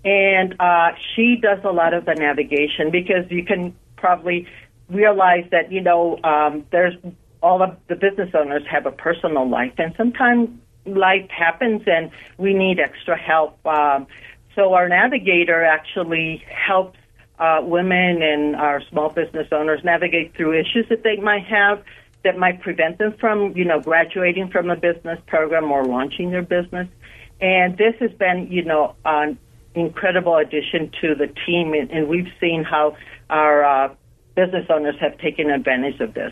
and 0.05 0.55
uh, 0.59 0.91
she 1.15 1.37
does 1.41 1.59
a 1.63 1.71
lot 1.71 1.93
of 1.93 2.05
the 2.05 2.13
navigation 2.13 2.91
because 2.91 3.29
you 3.29 3.43
can 3.43 3.75
probably 3.97 4.47
realize 4.89 5.45
that 5.51 5.71
you 5.71 5.81
know 5.81 6.19
um, 6.23 6.65
there's 6.71 6.95
all 7.41 7.61
of 7.61 7.75
the 7.89 7.95
business 7.95 8.29
owners 8.33 8.63
have 8.69 8.85
a 8.85 8.91
personal 8.91 9.49
life, 9.49 9.73
and 9.77 9.93
sometimes 9.97 10.49
life 10.85 11.29
happens 11.29 11.81
and 11.87 12.11
we 12.37 12.53
need 12.53 12.79
extra 12.79 13.17
help. 13.17 13.65
Um, 13.65 14.07
so 14.55 14.73
our 14.73 14.87
navigator 14.87 15.63
actually 15.63 16.43
helps 16.47 16.97
uh, 17.39 17.59
women 17.61 18.21
and 18.21 18.55
our 18.55 18.81
small 18.89 19.09
business 19.09 19.47
owners 19.51 19.83
navigate 19.83 20.35
through 20.35 20.59
issues 20.59 20.87
that 20.89 21.03
they 21.03 21.17
might 21.17 21.45
have 21.45 21.83
that 22.23 22.37
might 22.37 22.61
prevent 22.61 22.97
them 22.99 23.13
from, 23.19 23.55
you 23.57 23.65
know, 23.65 23.81
graduating 23.81 24.49
from 24.49 24.69
a 24.69 24.75
business 24.75 25.19
program 25.27 25.71
or 25.71 25.83
launching 25.85 26.31
their 26.31 26.41
business. 26.41 26.87
And 27.41 27.77
this 27.77 27.95
has 27.99 28.11
been, 28.11 28.47
you 28.49 28.63
know, 28.63 28.95
an 29.03 29.37
incredible 29.75 30.37
addition 30.37 30.91
to 31.01 31.15
the 31.15 31.27
team, 31.45 31.73
and, 31.73 31.91
and 31.91 32.07
we've 32.07 32.31
seen 32.39 32.63
how 32.63 32.95
our 33.29 33.63
uh, 33.65 33.95
business 34.35 34.65
owners 34.69 34.95
have 35.01 35.17
taken 35.17 35.49
advantage 35.49 35.99
of 35.99 36.13
this. 36.13 36.31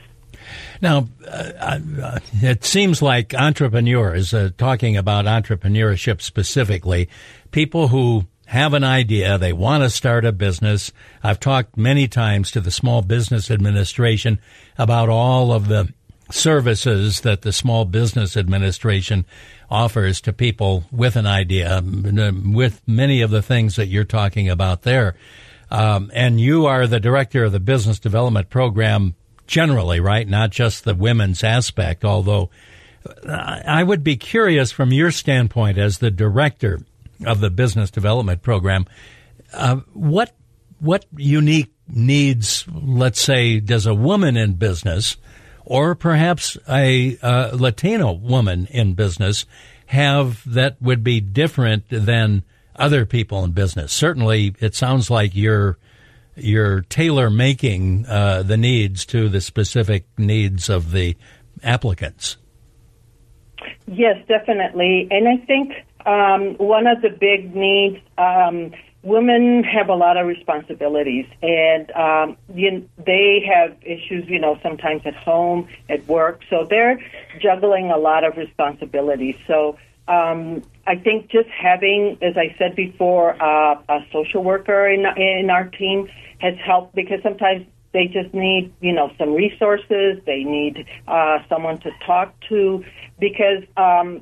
Now, 0.82 1.08
uh, 1.28 1.80
uh, 2.02 2.20
it 2.34 2.64
seems 2.64 3.02
like 3.02 3.34
entrepreneurs, 3.34 4.34
uh, 4.34 4.50
talking 4.58 4.98
about 4.98 5.26
entrepreneurship 5.26 6.22
specifically, 6.22 7.10
people 7.52 7.90
who 7.90 8.26
have 8.48 8.74
an 8.74 8.84
idea, 8.84 9.38
they 9.38 9.54
want 9.54 9.84
to 9.84 9.90
start 9.90 10.26
a 10.26 10.32
business. 10.32 10.92
I've 11.24 11.40
talked 11.40 11.78
many 11.78 12.08
times 12.10 12.52
to 12.52 12.60
the 12.60 12.72
Small 12.72 13.02
Business 13.02 13.50
Administration 13.50 14.40
about 14.78 15.08
all 15.08 15.54
of 15.54 15.70
the 15.70 15.94
services 16.32 17.22
that 17.22 17.44
the 17.44 17.54
Small 17.54 17.86
Business 17.86 18.36
Administration 18.36 19.26
offers 19.70 20.20
to 20.22 20.34
people 20.34 20.84
with 20.92 21.16
an 21.16 21.26
idea, 21.26 21.82
with 21.82 22.82
many 22.86 23.22
of 23.22 23.32
the 23.32 23.42
things 23.42 23.78
that 23.78 23.88
you're 23.88 24.04
talking 24.04 24.50
about 24.50 24.82
there. 24.82 25.16
Um, 25.70 26.12
and 26.14 26.40
you 26.40 26.66
are 26.66 26.88
the 26.88 27.00
director 27.00 27.46
of 27.46 27.54
the 27.54 27.60
business 27.62 28.00
development 28.00 28.50
program 28.50 29.16
generally, 29.51 30.00
right? 30.00 30.27
Not 30.27 30.50
just 30.50 30.86
the 30.86 30.96
women's 30.96 31.43
aspect, 31.43 32.05
although 32.05 32.50
I 33.27 33.84
would 33.84 34.01
be 34.03 34.15
curious 34.15 34.72
from 34.72 34.93
your 34.93 35.12
standpoint 35.12 35.77
as 35.77 35.98
the 35.98 36.10
director 36.10 36.79
of 37.25 37.41
the 37.41 37.50
business 37.50 37.91
development 37.91 38.41
program, 38.41 38.86
uh, 39.53 39.81
what 39.93 40.34
what 40.79 41.05
unique 41.17 41.74
needs, 41.88 42.65
let's 42.74 43.20
say, 43.20 43.60
does 43.60 43.86
a 43.86 43.93
woman 43.93 44.38
in 44.38 44.53
business, 44.53 45.17
or 45.65 45.96
perhaps 45.96 46.58
a 46.70 47.17
uh, 47.22 47.51
Latino 47.53 48.13
woman 48.13 48.67
in 48.72 48.93
business, 48.93 49.46
have 49.88 50.41
that 50.51 50.81
would 50.81 51.03
be 51.03 51.20
different 51.20 51.84
than 51.89 52.43
other 52.77 53.05
people 53.05 53.43
in 53.43 53.51
business? 53.51 53.91
Certainly, 53.91 54.55
it 54.60 54.75
sounds 54.75 55.10
like 55.10 55.36
you're 55.36 55.77
you're 56.44 56.82
tailor 56.82 57.30
making 57.30 58.06
uh, 58.08 58.44
the 58.44 58.58
needs 58.58 59.06
to 59.08 59.30
the 59.30 59.42
specific 59.42 60.06
needs 60.18 60.70
of 60.70 60.92
the 60.92 61.16
applicants. 61.64 62.38
Yes, 63.88 64.18
definitely. 64.28 65.08
And 65.12 65.28
I 65.28 65.38
think 65.46 65.74
um, 66.06 66.56
one 66.56 66.88
of 66.88 67.02
the 67.02 67.10
big 67.10 67.56
needs, 67.56 67.98
um, 68.18 68.72
women 69.04 69.64
have 69.64 69.90
a 69.90 69.96
lot 69.96 70.18
of 70.18 70.28
responsibilities, 70.28 71.26
and 71.42 71.92
um, 71.92 72.38
you, 72.54 72.88
they 72.98 73.44
have 73.48 73.76
issues, 73.82 74.28
you 74.28 74.40
know, 74.40 74.60
sometimes 74.64 75.02
at 75.06 75.16
home, 75.16 75.68
at 75.90 76.06
work. 76.08 76.42
So 76.50 76.66
they're 76.70 77.00
juggling 77.40 77.92
a 77.92 77.98
lot 77.98 78.24
of 78.24 78.38
responsibilities. 78.38 79.36
So 79.48 79.78
um, 80.08 80.64
I 80.88 80.96
think 80.96 81.30
just 81.30 81.50
having, 81.50 82.18
as 82.22 82.36
I 82.38 82.56
said 82.58 82.76
before, 82.76 83.42
uh, 83.42 83.82
a 83.88 84.00
social 84.12 84.44
worker 84.44 84.88
in 84.88 85.06
in 85.18 85.50
our 85.50 85.66
team 85.66 86.08
has 86.40 86.56
helped 86.66 86.96
because 86.96 87.20
sometimes 87.22 87.68
they 87.94 88.06
just 88.06 88.34
need, 88.34 88.74
you 88.82 88.94
know, 88.94 89.12
some 89.18 89.34
resources. 89.34 90.22
They 90.26 90.44
need 90.44 90.86
uh, 91.08 91.40
someone 91.50 91.80
to 91.82 91.92
talk 92.06 92.34
to 92.50 92.84
because, 93.20 93.64
um, 93.78 94.22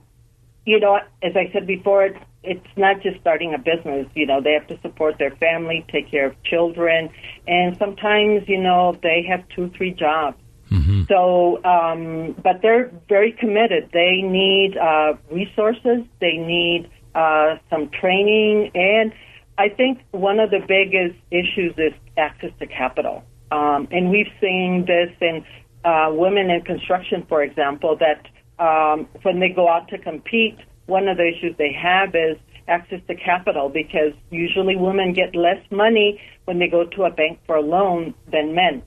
you 0.66 0.80
know, 0.80 1.00
as 1.24 1.34
I 1.36 1.52
said 1.54 1.68
before, 1.68 2.06
it's, 2.06 2.20
it's 2.44 2.78
not 2.78 3.02
just 3.02 3.20
starting 3.22 3.54
a 3.54 3.58
business. 3.58 4.08
You 4.16 4.26
know, 4.26 4.42
they 4.42 4.54
have 4.54 4.68
to 4.68 4.80
support 4.82 5.18
their 5.20 5.32
family, 5.32 5.86
take 5.92 6.10
care 6.10 6.28
of 6.28 6.44
children, 6.44 7.10
and 7.48 7.78
sometimes, 7.78 8.48
you 8.48 8.60
know, 8.60 8.98
they 9.02 9.24
have 9.30 9.48
two, 9.56 9.72
three 9.78 9.92
jobs. 9.92 10.38
Mm-hmm. 10.72 11.04
So, 11.10 11.64
um, 11.64 12.36
but 12.44 12.62
they're 12.62 12.92
very 13.08 13.32
committed. 13.32 13.90
They 13.92 14.22
need 14.22 14.78
uh, 14.78 15.14
resources. 15.32 16.06
They 16.22 16.38
need 16.38 16.90
uh, 17.16 17.58
some 17.70 17.90
training, 17.90 18.72
and 18.76 19.12
I 19.58 19.70
think 19.70 20.00
one 20.12 20.40
of 20.40 20.52
the 20.52 20.60
biggest 20.60 21.20
issues 21.32 21.74
is 21.78 21.94
access 22.18 22.52
to 22.60 22.68
capital. 22.68 23.24
Um, 23.52 23.88
and 23.92 24.12
we've 24.12 24.32
seen 24.40 24.86
this 24.86 25.10
in 25.22 25.44
uh, 25.84 26.10
women 26.12 26.50
in 26.50 26.62
construction, 26.62 27.26
for 27.28 27.42
example, 27.42 27.98
that 28.00 28.28
um, 28.64 29.08
when 29.24 29.40
they 29.40 29.50
go 29.50 29.68
out 29.68 29.88
to 29.90 29.98
compete, 29.98 30.58
one 30.86 31.08
of 31.08 31.18
the 31.18 31.28
issues 31.28 31.56
they 31.58 31.74
have 31.74 32.16
is 32.16 32.38
access 32.68 33.02
to 33.08 33.16
capital 33.16 33.70
because 33.70 34.14
usually 34.30 34.76
women 34.76 35.14
get 35.14 35.36
less 35.36 35.62
money 35.72 36.22
when 36.46 36.60
they 36.60 36.68
go 36.68 36.86
to 36.86 37.04
a 37.04 37.10
bank 37.10 37.40
for 37.46 37.56
a 37.56 37.62
loan 37.62 38.14
than 38.32 38.54
men. 38.54 38.84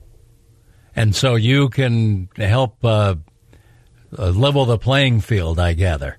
And 0.95 1.15
so 1.15 1.35
you 1.35 1.69
can 1.69 2.29
help 2.37 2.83
uh, 2.83 3.15
uh, 4.17 4.29
level 4.29 4.65
the 4.65 4.77
playing 4.77 5.21
field, 5.21 5.59
I 5.59 5.73
gather. 5.73 6.17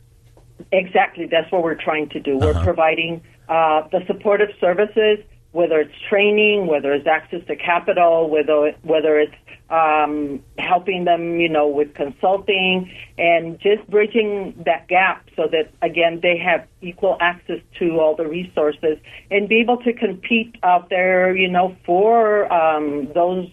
Exactly. 0.72 1.26
That's 1.26 1.50
what 1.52 1.62
we're 1.62 1.80
trying 1.80 2.08
to 2.10 2.20
do. 2.20 2.38
We're 2.38 2.62
providing 2.64 3.22
uh, 3.48 3.88
the 3.92 4.00
supportive 4.06 4.50
services, 4.60 5.18
whether 5.52 5.80
it's 5.80 5.94
training, 6.08 6.66
whether 6.66 6.92
it's 6.92 7.06
access 7.06 7.40
to 7.46 7.56
capital, 7.56 8.28
whether 8.28 8.72
whether 8.82 9.18
it's 9.18 9.34
um, 9.70 10.42
helping 10.58 11.04
them, 11.04 11.40
you 11.40 11.48
know, 11.48 11.68
with 11.68 11.94
consulting, 11.94 12.90
and 13.18 13.58
just 13.60 13.88
bridging 13.88 14.54
that 14.64 14.88
gap 14.88 15.28
so 15.36 15.48
that 15.50 15.70
again 15.82 16.20
they 16.22 16.38
have 16.38 16.66
equal 16.80 17.16
access 17.20 17.60
to 17.78 18.00
all 18.00 18.16
the 18.16 18.26
resources 18.26 18.98
and 19.30 19.48
be 19.48 19.60
able 19.60 19.78
to 19.78 19.92
compete 19.92 20.56
out 20.62 20.90
there, 20.90 21.36
you 21.36 21.48
know, 21.48 21.76
for 21.84 22.52
um, 22.52 23.08
those 23.14 23.48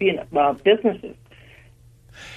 you 0.00 0.14
know, 0.14 0.26
uh, 0.38 0.52
businesses. 0.52 1.16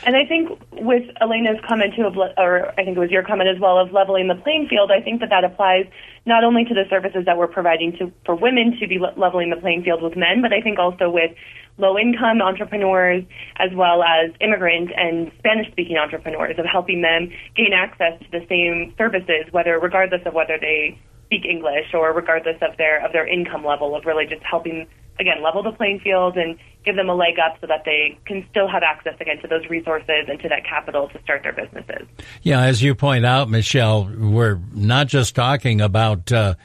And 0.06 0.16
I 0.16 0.26
think 0.26 0.50
with 0.72 1.04
Elena's 1.20 1.60
comment 1.68 1.96
too, 1.96 2.06
of 2.06 2.16
or 2.38 2.70
I 2.78 2.84
think 2.84 2.96
it 2.96 3.00
was 3.00 3.12
your 3.12 3.24
comment 3.24 3.50
as 3.50 3.60
well, 3.60 3.78
of 3.78 3.92
leveling 3.92 4.28
the 4.28 4.36
playing 4.36 4.68
field. 4.70 4.92
I 4.92 5.02
think 5.02 5.20
that 5.20 5.30
that 5.30 5.44
applies 5.44 5.86
not 6.26 6.44
only 6.44 6.64
to 6.66 6.74
the 6.74 6.86
services 6.90 7.26
that 7.26 7.38
we're 7.38 7.48
providing 7.48 7.92
to 7.98 8.12
for 8.26 8.36
women 8.36 8.78
to 8.80 8.88
be 8.88 9.00
le- 9.00 9.14
leveling 9.18 9.50
the 9.50 9.58
playing 9.58 9.84
field 9.84 10.02
with 10.02 10.16
men, 10.16 10.42
but 10.42 10.54
I 10.54 10.62
think 10.62 10.80
also 10.80 11.10
with 11.10 11.32
low-income 11.78 12.42
entrepreneurs 12.42 13.24
as 13.58 13.70
well 13.74 14.02
as 14.02 14.32
immigrant 14.40 14.92
and 14.96 15.30
Spanish-speaking 15.40 15.98
entrepreneurs 15.98 16.58
of 16.58 16.66
helping 16.66 17.02
them 17.02 17.30
gain 17.56 17.74
access 17.74 18.18
to 18.20 18.32
the 18.32 18.46
same 18.48 18.94
services, 18.98 19.52
whether 19.52 19.78
regardless 19.78 20.22
of 20.26 20.34
whether 20.34 20.58
they 20.60 20.98
speak 21.26 21.44
English 21.44 21.94
or 21.94 22.14
regardless 22.14 22.56
of 22.62 22.78
their 22.78 23.04
of 23.06 23.12
their 23.12 23.28
income 23.28 23.66
level, 23.66 23.96
of 23.96 24.06
really 24.06 24.26
just 24.26 24.44
helping 24.44 24.88
again 25.20 25.42
level 25.42 25.64
the 25.64 25.72
playing 25.72 26.00
field 26.00 26.38
and 26.38 26.58
give 26.84 26.96
them 26.96 27.10
a 27.10 27.16
leg 27.16 27.40
up 27.40 27.58
so 27.60 27.68
that 27.68 27.84
they 27.84 28.18
can 28.26 28.46
still 28.52 28.68
have 28.68 28.84
access 28.84 29.16
again 29.20 29.42
to 29.42 29.48
those 29.48 29.68
resources 29.70 30.26
and 30.28 30.40
to 30.40 30.50
that 30.50 30.64
capital 30.64 31.10
to 31.10 31.22
start 31.24 31.42
their 31.44 31.54
businesses. 31.54 32.08
Yeah, 32.44 32.62
as 32.62 32.84
you 32.84 32.94
point 32.94 33.26
out, 33.26 33.50
Michele, 33.50 34.10
we're 34.18 34.60
not 34.74 35.08
just 35.08 35.36
talking 35.36 35.82
about 35.82 36.32
uh, 36.32 36.56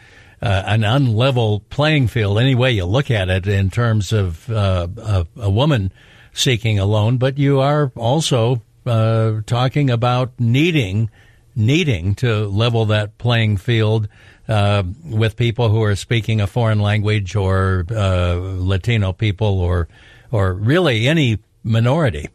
uh, 0.42 0.62
an 0.66 0.82
unlevel 0.82 1.62
playing 1.70 2.08
field, 2.08 2.38
any 2.38 2.54
way 2.54 2.72
you 2.72 2.84
look 2.84 3.10
at 3.10 3.28
it, 3.28 3.46
in 3.46 3.70
terms 3.70 4.12
of 4.12 4.50
uh, 4.50 4.88
a, 4.96 5.26
a, 5.36 5.50
woman 5.50 5.92
seeking 6.32 6.78
a 6.78 6.84
loan, 6.84 7.16
but 7.18 7.38
you 7.38 7.60
are 7.60 7.90
also 7.96 8.62
uh, 8.86 9.40
talking 9.46 9.90
about 9.90 10.32
needing 10.38 11.10
needing 11.56 12.14
to 12.14 12.46
level 12.46 12.86
that 12.86 13.18
playing 13.18 13.56
field 13.56 14.08
uh, 14.50 14.82
with 15.04 15.36
people 15.36 15.68
who 15.68 15.80
are 15.82 15.94
speaking 15.94 16.40
a 16.40 16.46
foreign 16.46 16.80
language 16.80 17.36
or 17.36 17.86
uh, 17.90 18.34
Latino 18.34 19.12
people 19.12 19.60
or 19.60 19.88
or 20.32 20.54
really 20.54 21.06
any 21.06 21.38
minority. 21.62 22.28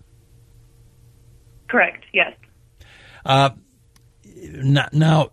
Correct. 1.68 2.06
Yes. 2.14 2.34
Uh, 3.26 3.50
now, 4.64 5.32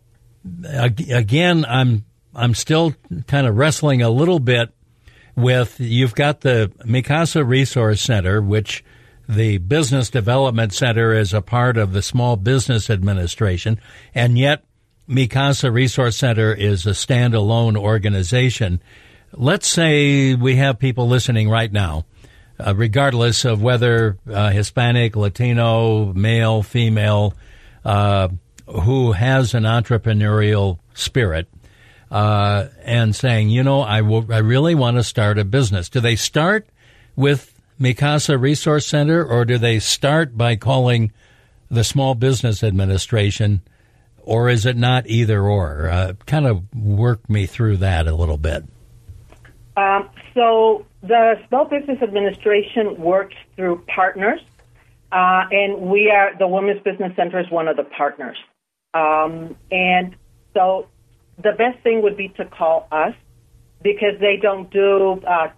again, 1.08 1.64
I'm 1.64 2.04
I'm 2.34 2.54
still 2.54 2.94
kind 3.28 3.46
of 3.46 3.56
wrestling 3.56 4.02
a 4.02 4.10
little 4.10 4.40
bit 4.40 4.74
with 5.36 5.78
you've 5.78 6.16
got 6.16 6.40
the 6.40 6.72
Mi 6.84 7.02
Casa 7.02 7.44
Resource 7.44 8.00
Center, 8.00 8.42
which 8.42 8.84
the 9.28 9.58
Business 9.58 10.10
Development 10.10 10.72
Center 10.72 11.12
is 11.12 11.32
a 11.32 11.42
part 11.42 11.76
of 11.76 11.92
the 11.92 12.02
Small 12.02 12.36
Business 12.36 12.90
Administration, 12.90 13.80
and 14.14 14.36
yet 14.36 14.64
Mi 15.12 15.28
Casa 15.28 15.70
Resource 15.70 16.16
Center 16.16 16.54
is 16.54 16.86
a 16.86 16.92
standalone 16.92 17.76
organization. 17.76 18.80
Let's 19.34 19.68
say 19.68 20.34
we 20.34 20.56
have 20.56 20.78
people 20.78 21.06
listening 21.06 21.50
right 21.50 21.70
now, 21.70 22.06
uh, 22.58 22.74
regardless 22.74 23.44
of 23.44 23.62
whether 23.62 24.16
uh, 24.26 24.48
Hispanic, 24.48 25.14
Latino, 25.14 26.14
male, 26.14 26.62
female, 26.62 27.34
uh, 27.84 28.28
who 28.66 29.12
has 29.12 29.52
an 29.52 29.64
entrepreneurial 29.64 30.78
spirit, 30.94 31.46
uh, 32.10 32.68
and 32.82 33.14
saying, 33.14 33.50
you 33.50 33.62
know, 33.62 33.82
I, 33.82 33.98
w- 34.00 34.32
I 34.32 34.38
really 34.38 34.74
want 34.74 34.96
to 34.96 35.04
start 35.04 35.38
a 35.38 35.44
business. 35.44 35.90
Do 35.90 36.00
they 36.00 36.16
start 36.16 36.66
with 37.16 37.60
Mi 37.78 37.92
Casa 37.92 38.38
Resource 38.38 38.86
Center, 38.86 39.22
or 39.22 39.44
do 39.44 39.58
they 39.58 39.78
start 39.78 40.38
by 40.38 40.56
calling 40.56 41.12
the 41.70 41.84
Small 41.84 42.14
Business 42.14 42.64
Administration? 42.64 43.60
Or 44.24 44.48
is 44.48 44.66
it 44.66 44.76
not 44.76 45.06
either 45.06 45.42
or? 45.42 45.88
Uh, 45.88 46.12
kind 46.26 46.46
of 46.46 46.62
work 46.74 47.28
me 47.28 47.46
through 47.46 47.78
that 47.78 48.06
a 48.06 48.14
little 48.14 48.38
bit. 48.38 48.64
Um, 49.76 50.10
so 50.34 50.86
the 51.02 51.34
Small 51.48 51.64
Business 51.64 52.02
Administration 52.02 53.00
works 53.00 53.34
through 53.56 53.84
partners, 53.94 54.40
uh, 55.10 55.44
and 55.50 55.80
we 55.90 56.10
are 56.10 56.36
the 56.38 56.46
Women's 56.46 56.82
Business 56.82 57.14
Center 57.16 57.40
is 57.40 57.50
one 57.50 57.68
of 57.68 57.76
the 57.76 57.84
partners. 57.84 58.36
Um, 58.94 59.56
and 59.70 60.14
so 60.54 60.88
the 61.42 61.52
best 61.52 61.82
thing 61.82 62.02
would 62.02 62.16
be 62.16 62.28
to 62.28 62.44
call 62.44 62.86
us 62.92 63.14
because 63.82 64.18
they 64.20 64.36
don't 64.40 64.70
do 64.70 65.22
uh, 65.26 65.48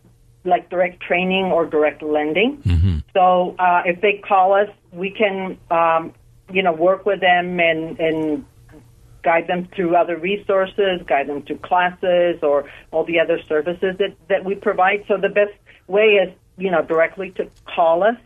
like 0.45 0.71
direct 0.71 1.03
training 1.03 1.47
or 1.47 1.67
direct 1.67 2.03
lending. 2.03 2.59
Mm-hmm. 2.59 2.99
So 3.13 3.57
uh, 3.59 3.83
if 3.85 4.01
they 4.01 4.23
call 4.27 4.55
us, 4.55 4.69
we 4.93 5.11
can 5.11 5.59
um, 5.71 6.15
you 6.53 6.63
know 6.63 6.73
work 6.73 7.07
with 7.07 7.21
them 7.21 7.61
and 7.61 7.99
and 7.99 8.45
guide 9.25 9.47
them 9.49 9.67
through 9.75 9.97
other 9.97 10.17
resources, 10.17 11.01
guide 11.07 11.29
them 11.29 11.43
through 11.43 11.59
classes 11.59 12.39
or 12.43 12.71
all 12.93 13.05
the 13.05 13.19
other 13.19 13.39
services 13.49 13.97
that, 13.99 14.15
that 14.29 14.45
we 14.45 14.55
provide. 14.55 15.05
So 15.09 15.17
the 15.17 15.29
best 15.31 15.55
way 15.89 16.21
is, 16.23 16.33
you 16.57 16.71
know, 16.71 16.83
directly 16.83 17.31
to 17.33 17.51
call 17.75 18.05
us. 18.05 18.17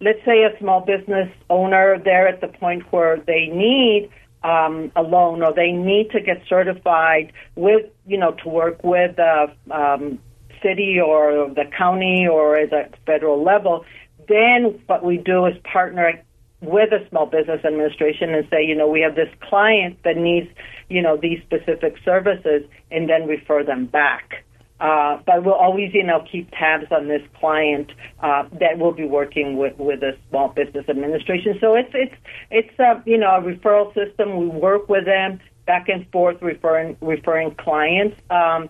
Let's 0.00 0.22
say 0.24 0.44
a 0.44 0.56
small 0.58 0.80
business 0.80 1.28
owner, 1.48 1.98
they're 2.04 2.28
at 2.28 2.40
the 2.40 2.48
point 2.48 2.82
where 2.92 3.16
they 3.16 3.46
need 3.46 4.10
um, 4.44 4.92
a 4.94 5.02
loan 5.02 5.42
or 5.42 5.52
they 5.52 5.72
need 5.72 6.10
to 6.10 6.20
get 6.20 6.42
certified 6.48 7.32
with, 7.56 7.86
you 8.06 8.18
know, 8.18 8.32
to 8.32 8.48
work 8.48 8.84
with 8.84 9.16
the 9.16 9.52
um, 9.70 10.20
city 10.62 10.98
or 11.00 11.48
the 11.54 11.64
county 11.76 12.26
or 12.30 12.56
at 12.56 12.72
a 12.72 12.90
federal 13.06 13.42
level. 13.42 13.84
Then 14.28 14.80
what 14.86 15.04
we 15.04 15.16
do 15.16 15.46
is 15.46 15.54
partner 15.64 16.22
with 16.60 16.92
a 16.92 17.08
small 17.08 17.26
business 17.26 17.64
administration 17.64 18.34
and 18.34 18.46
say, 18.50 18.64
you 18.64 18.74
know, 18.74 18.88
we 18.88 19.00
have 19.00 19.14
this 19.14 19.28
client 19.40 19.98
that 20.04 20.16
needs, 20.16 20.48
you 20.88 21.00
know, 21.00 21.16
these 21.16 21.40
specific 21.42 21.96
services, 22.04 22.64
and 22.90 23.08
then 23.08 23.26
refer 23.26 23.62
them 23.62 23.86
back. 23.86 24.44
Uh, 24.80 25.18
but 25.26 25.44
we'll 25.44 25.54
always, 25.54 25.92
you 25.92 26.04
know, 26.04 26.24
keep 26.30 26.48
tabs 26.52 26.86
on 26.92 27.08
this 27.08 27.22
client 27.40 27.90
uh, 28.22 28.44
that 28.60 28.78
will 28.78 28.92
be 28.92 29.04
working 29.04 29.56
with 29.56 29.76
with 29.76 30.02
a 30.02 30.16
small 30.30 30.48
business 30.48 30.88
administration. 30.88 31.58
So 31.60 31.74
it's 31.74 31.90
it's 31.94 32.14
it's 32.50 32.78
a 32.78 33.02
you 33.04 33.18
know 33.18 33.36
a 33.36 33.42
referral 33.42 33.92
system. 33.92 34.36
We 34.38 34.46
work 34.46 34.88
with 34.88 35.04
them 35.04 35.40
back 35.66 35.88
and 35.88 36.08
forth, 36.10 36.40
referring 36.40 36.96
referring 37.00 37.54
clients. 37.56 38.16
Um, 38.30 38.68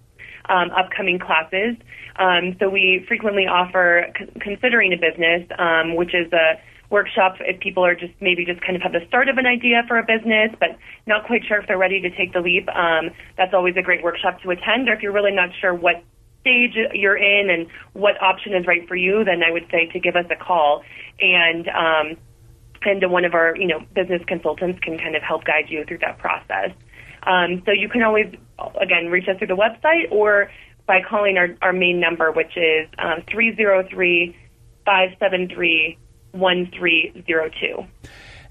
um, 0.49 0.71
upcoming 0.71 1.19
classes. 1.19 1.75
Um, 2.17 2.57
so 2.61 2.69
we 2.69 3.05
frequently 3.09 3.47
offer 3.47 4.07
c- 4.17 4.27
considering 4.41 4.93
a 4.93 4.97
business, 4.97 5.43
um, 5.59 5.97
which 5.97 6.15
is 6.15 6.33
a 6.33 6.61
workshop 6.94 7.35
if 7.40 7.59
people 7.59 7.85
are 7.85 7.96
just 7.96 8.14
maybe 8.20 8.46
just 8.46 8.61
kind 8.61 8.76
of 8.76 8.83
have 8.83 8.92
the 8.92 9.04
start 9.09 9.28
of 9.28 9.37
an 9.37 9.46
idea 9.46 9.83
for 9.88 9.98
a 9.98 10.07
business, 10.07 10.54
but 10.61 10.78
not 11.07 11.26
quite 11.26 11.42
sure 11.44 11.59
if 11.59 11.66
they're 11.66 11.76
ready 11.76 12.00
to 12.00 12.11
take 12.11 12.33
the 12.33 12.40
leap. 12.40 12.68
Um, 12.70 13.11
that's 13.37 13.52
always 13.52 13.74
a 13.76 13.83
great 13.83 14.04
workshop 14.04 14.40
to 14.42 14.50
attend. 14.50 14.88
Or 14.88 14.94
if 14.94 15.02
you're 15.02 15.12
really 15.12 15.35
not 15.35 15.50
sure 15.61 15.74
what 15.74 16.04
stage 16.40 16.78
you're 16.92 17.16
in 17.16 17.50
and 17.50 17.66
what 17.94 18.14
option 18.22 18.54
is 18.54 18.64
right 18.66 18.87
for 18.87 18.94
you, 18.94 19.24
then 19.24 19.42
I 19.42 19.50
would 19.50 19.66
say 19.72 19.90
to 19.92 19.98
give 19.98 20.14
us 20.14 20.26
a 20.30 20.37
call 20.37 20.85
and 21.20 21.68
um, 21.68 22.16
and 22.87 23.11
one 23.11 23.24
of 23.24 23.35
our 23.35 23.57
you 23.57 23.66
know 23.66 23.80
business 23.94 24.22
consultants 24.28 24.78
can 24.80 24.96
kind 24.96 25.16
of 25.16 25.22
help 25.22 25.44
guide 25.44 25.66
you 25.68 25.85
through 25.85 25.98
that 25.98 26.18
process. 26.18 26.70
Um, 27.26 27.62
so 27.66 27.72
you 27.72 27.88
can 27.88 28.02
always 28.02 28.26
again 28.80 29.11
reach 29.11 29.26
us 29.26 29.37
through 29.38 29.48
the 29.48 29.57
website 29.57 30.12
or 30.12 30.48
by 30.87 31.00
calling 31.00 31.38
our, 31.38 31.48
our 31.62 31.72
main 31.72 31.98
number, 31.98 32.30
which 32.30 32.57
is 32.57 32.87
um, 32.98 33.24
303 33.33 34.37
573 34.85 35.98
1302. 36.35 37.87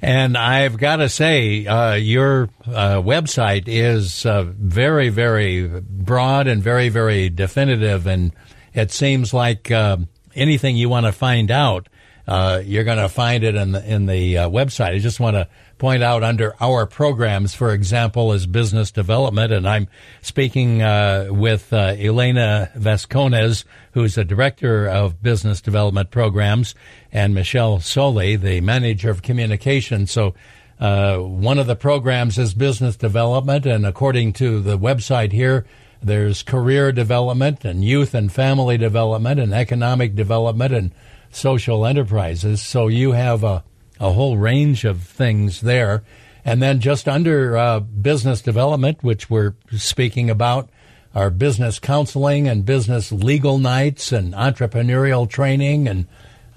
And 0.01 0.37
I've 0.37 0.77
got 0.77 0.97
to 0.97 1.07
say, 1.07 1.65
uh, 1.65 1.93
your 1.93 2.49
uh, 2.67 3.01
website 3.01 3.63
is 3.67 4.25
uh, 4.25 4.43
very, 4.43 5.07
very 5.07 5.65
broad 5.67 6.47
and 6.47 6.61
very, 6.61 6.89
very 6.89 7.29
definitive. 7.29 8.05
And 8.05 8.33
it 8.73 8.91
seems 8.91 9.33
like 9.33 9.71
uh, 9.71 9.97
anything 10.35 10.75
you 10.75 10.89
want 10.89 11.05
to 11.05 11.13
find 11.13 11.49
out, 11.49 11.87
uh, 12.27 12.61
you're 12.63 12.83
going 12.83 12.97
to 12.97 13.09
find 13.09 13.43
it 13.43 13.55
in 13.55 13.73
the, 13.73 13.85
in 13.93 14.05
the 14.05 14.37
uh, 14.37 14.49
website. 14.49 14.95
I 14.95 14.99
just 14.99 15.19
want 15.19 15.35
to 15.35 15.47
point 15.77 16.03
out 16.03 16.23
under 16.23 16.55
our 16.61 16.85
programs, 16.85 17.53
for 17.53 17.73
example, 17.73 18.31
is 18.31 18.47
business 18.47 18.91
development. 18.91 19.51
And 19.51 19.67
I'm 19.67 19.87
speaking 20.21 20.81
uh, 20.81 21.27
with 21.31 21.73
uh, 21.73 21.95
Elena 21.97 22.71
Vasconez, 22.75 23.65
who's 23.91 24.15
the 24.15 24.23
director 24.23 24.87
of 24.87 25.21
business 25.21 25.59
development 25.59 26.11
programs, 26.11 26.75
and 27.11 27.35
Michele 27.35 27.81
Soli, 27.81 28.37
the 28.37 28.61
manager 28.61 29.09
of 29.09 29.21
communication. 29.21 30.07
So 30.07 30.33
uh, 30.79 31.17
one 31.17 31.59
of 31.59 31.67
the 31.67 31.75
programs 31.75 32.37
is 32.37 32.53
business 32.53 32.95
development. 32.95 33.65
And 33.65 33.85
according 33.85 34.33
to 34.33 34.61
the 34.61 34.77
website 34.77 35.33
here, 35.33 35.65
there's 36.01 36.43
career 36.43 36.91
development 36.91 37.65
and 37.65 37.83
youth 37.83 38.13
and 38.13 38.31
family 38.31 38.77
development 38.77 39.39
and 39.39 39.53
economic 39.53 40.15
development 40.15 40.73
and 40.73 40.91
social 41.35 41.85
enterprises. 41.85 42.61
So 42.61 42.87
you 42.87 43.11
have 43.11 43.43
a 43.43 43.63
a 43.99 44.11
whole 44.11 44.37
range 44.37 44.85
of 44.85 45.03
things 45.03 45.61
there. 45.61 46.03
And 46.45 46.61
then 46.61 46.81
just 46.81 47.07
under 47.07 47.55
uh, 47.57 47.79
business 47.79 48.41
development, 48.41 49.01
which 49.01 49.29
we're 49.29 49.55
speaking 49.71 50.29
about, 50.29 50.69
our 51.15 51.29
business 51.29 51.79
counseling 51.79 52.47
and 52.47 52.65
business 52.65 53.11
legal 53.11 53.59
nights 53.59 54.11
and 54.11 54.33
entrepreneurial 54.33 55.29
training 55.29 55.87
and 55.87 56.07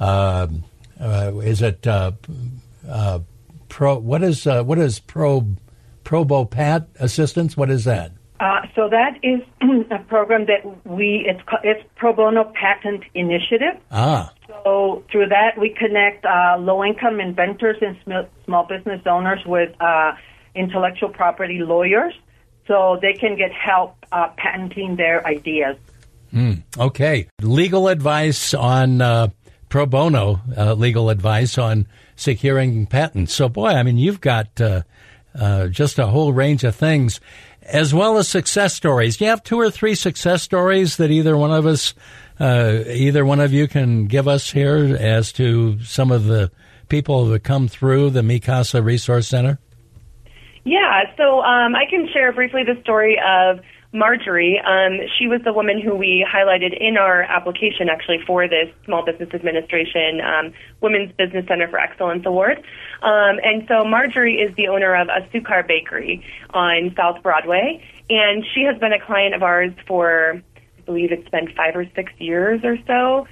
uh, 0.00 0.48
uh, 0.98 1.32
is 1.42 1.60
it 1.60 1.86
uh, 1.86 2.12
uh, 2.88 3.18
pro? 3.68 3.98
What 3.98 4.22
is 4.22 4.46
uh, 4.46 4.64
what 4.64 4.78
is 4.78 4.98
pro 4.98 5.46
probo 6.04 6.50
pat 6.50 6.88
assistance? 6.98 7.56
What 7.56 7.70
is 7.70 7.84
that? 7.84 8.12
So 8.74 8.88
that 8.88 9.18
is 9.22 9.40
a 9.90 9.98
program 10.04 10.46
that 10.46 10.86
we 10.86 11.26
it's 11.26 11.40
it's 11.62 11.82
pro 11.96 12.12
bono 12.12 12.52
patent 12.54 13.04
initiative. 13.14 13.80
Ah. 13.90 14.32
So 14.64 15.04
through 15.10 15.28
that, 15.28 15.58
we 15.58 15.70
connect 15.70 16.24
uh, 16.24 16.56
low-income 16.58 17.20
inventors 17.20 17.76
and 17.80 17.96
sm- 18.04 18.30
small 18.44 18.66
business 18.66 19.00
owners 19.06 19.40
with 19.46 19.70
uh, 19.80 20.12
intellectual 20.54 21.08
property 21.08 21.60
lawyers, 21.60 22.14
so 22.66 22.98
they 23.00 23.12
can 23.14 23.36
get 23.36 23.52
help 23.52 23.96
uh, 24.12 24.28
patenting 24.36 24.96
their 24.96 25.26
ideas. 25.26 25.76
Mm, 26.32 26.62
okay, 26.78 27.28
legal 27.40 27.88
advice 27.88 28.52
on 28.52 29.00
uh, 29.00 29.28
pro 29.68 29.86
bono 29.86 30.40
uh, 30.56 30.74
legal 30.74 31.10
advice 31.10 31.56
on 31.56 31.86
securing 32.16 32.86
patents. 32.86 33.32
So, 33.34 33.48
boy, 33.48 33.68
I 33.68 33.82
mean, 33.82 33.96
you've 33.96 34.20
got 34.20 34.60
uh, 34.60 34.82
just 35.68 35.98
a 35.98 36.06
whole 36.06 36.32
range 36.32 36.64
of 36.64 36.74
things 36.74 37.20
as 37.66 37.92
well 37.92 38.18
as 38.18 38.28
success 38.28 38.74
stories. 38.74 39.16
Do 39.16 39.24
you 39.24 39.30
have 39.30 39.42
two 39.42 39.58
or 39.58 39.70
three 39.70 39.94
success 39.94 40.42
stories 40.42 40.96
that 40.96 41.10
either 41.10 41.36
one 41.36 41.52
of 41.52 41.66
us 41.66 41.94
uh, 42.38 42.84
either 42.86 43.24
one 43.24 43.40
of 43.40 43.52
you 43.52 43.66
can 43.66 44.06
give 44.06 44.28
us 44.28 44.50
here 44.50 44.96
as 44.98 45.32
to 45.32 45.82
some 45.82 46.10
of 46.10 46.24
the 46.24 46.50
people 46.88 47.26
that 47.26 47.42
come 47.42 47.68
through 47.68 48.10
the 48.10 48.22
Mi 48.22 48.40
Casa 48.40 48.82
Resource 48.82 49.28
Center? 49.28 49.58
Yeah, 50.64 51.04
so 51.16 51.40
um, 51.40 51.74
I 51.74 51.84
can 51.88 52.08
share 52.12 52.32
briefly 52.32 52.62
the 52.64 52.80
story 52.82 53.18
of 53.24 53.60
Marjorie. 53.96 54.60
Um, 54.60 55.00
she 55.18 55.26
was 55.26 55.40
the 55.42 55.52
woman 55.52 55.80
who 55.80 55.94
we 55.94 56.26
highlighted 56.30 56.76
in 56.78 56.96
our 56.96 57.22
application 57.22 57.88
actually 57.88 58.18
for 58.26 58.46
this 58.46 58.68
Small 58.84 59.04
Business 59.04 59.30
Administration 59.32 60.20
um, 60.20 60.52
Women's 60.80 61.12
Business 61.12 61.46
Center 61.48 61.68
for 61.68 61.78
Excellence 61.78 62.24
Award. 62.26 62.58
Um, 63.02 63.40
and 63.42 63.64
so 63.66 63.84
Marjorie 63.84 64.36
is 64.36 64.54
the 64.56 64.68
owner 64.68 64.94
of 64.94 65.08
Azucar 65.08 65.66
Bakery 65.66 66.24
on 66.50 66.94
South 66.96 67.22
Broadway, 67.22 67.82
and 68.10 68.44
she 68.54 68.62
has 68.62 68.78
been 68.78 68.92
a 68.92 69.00
client 69.00 69.34
of 69.34 69.42
ours 69.42 69.72
for 69.86 70.42
I 70.78 70.80
believe 70.82 71.10
it's 71.10 71.28
been 71.30 71.48
five 71.56 71.74
or 71.74 71.86
six 71.94 72.12
years 72.18 72.60
or 72.62 72.76
so. 72.86 73.26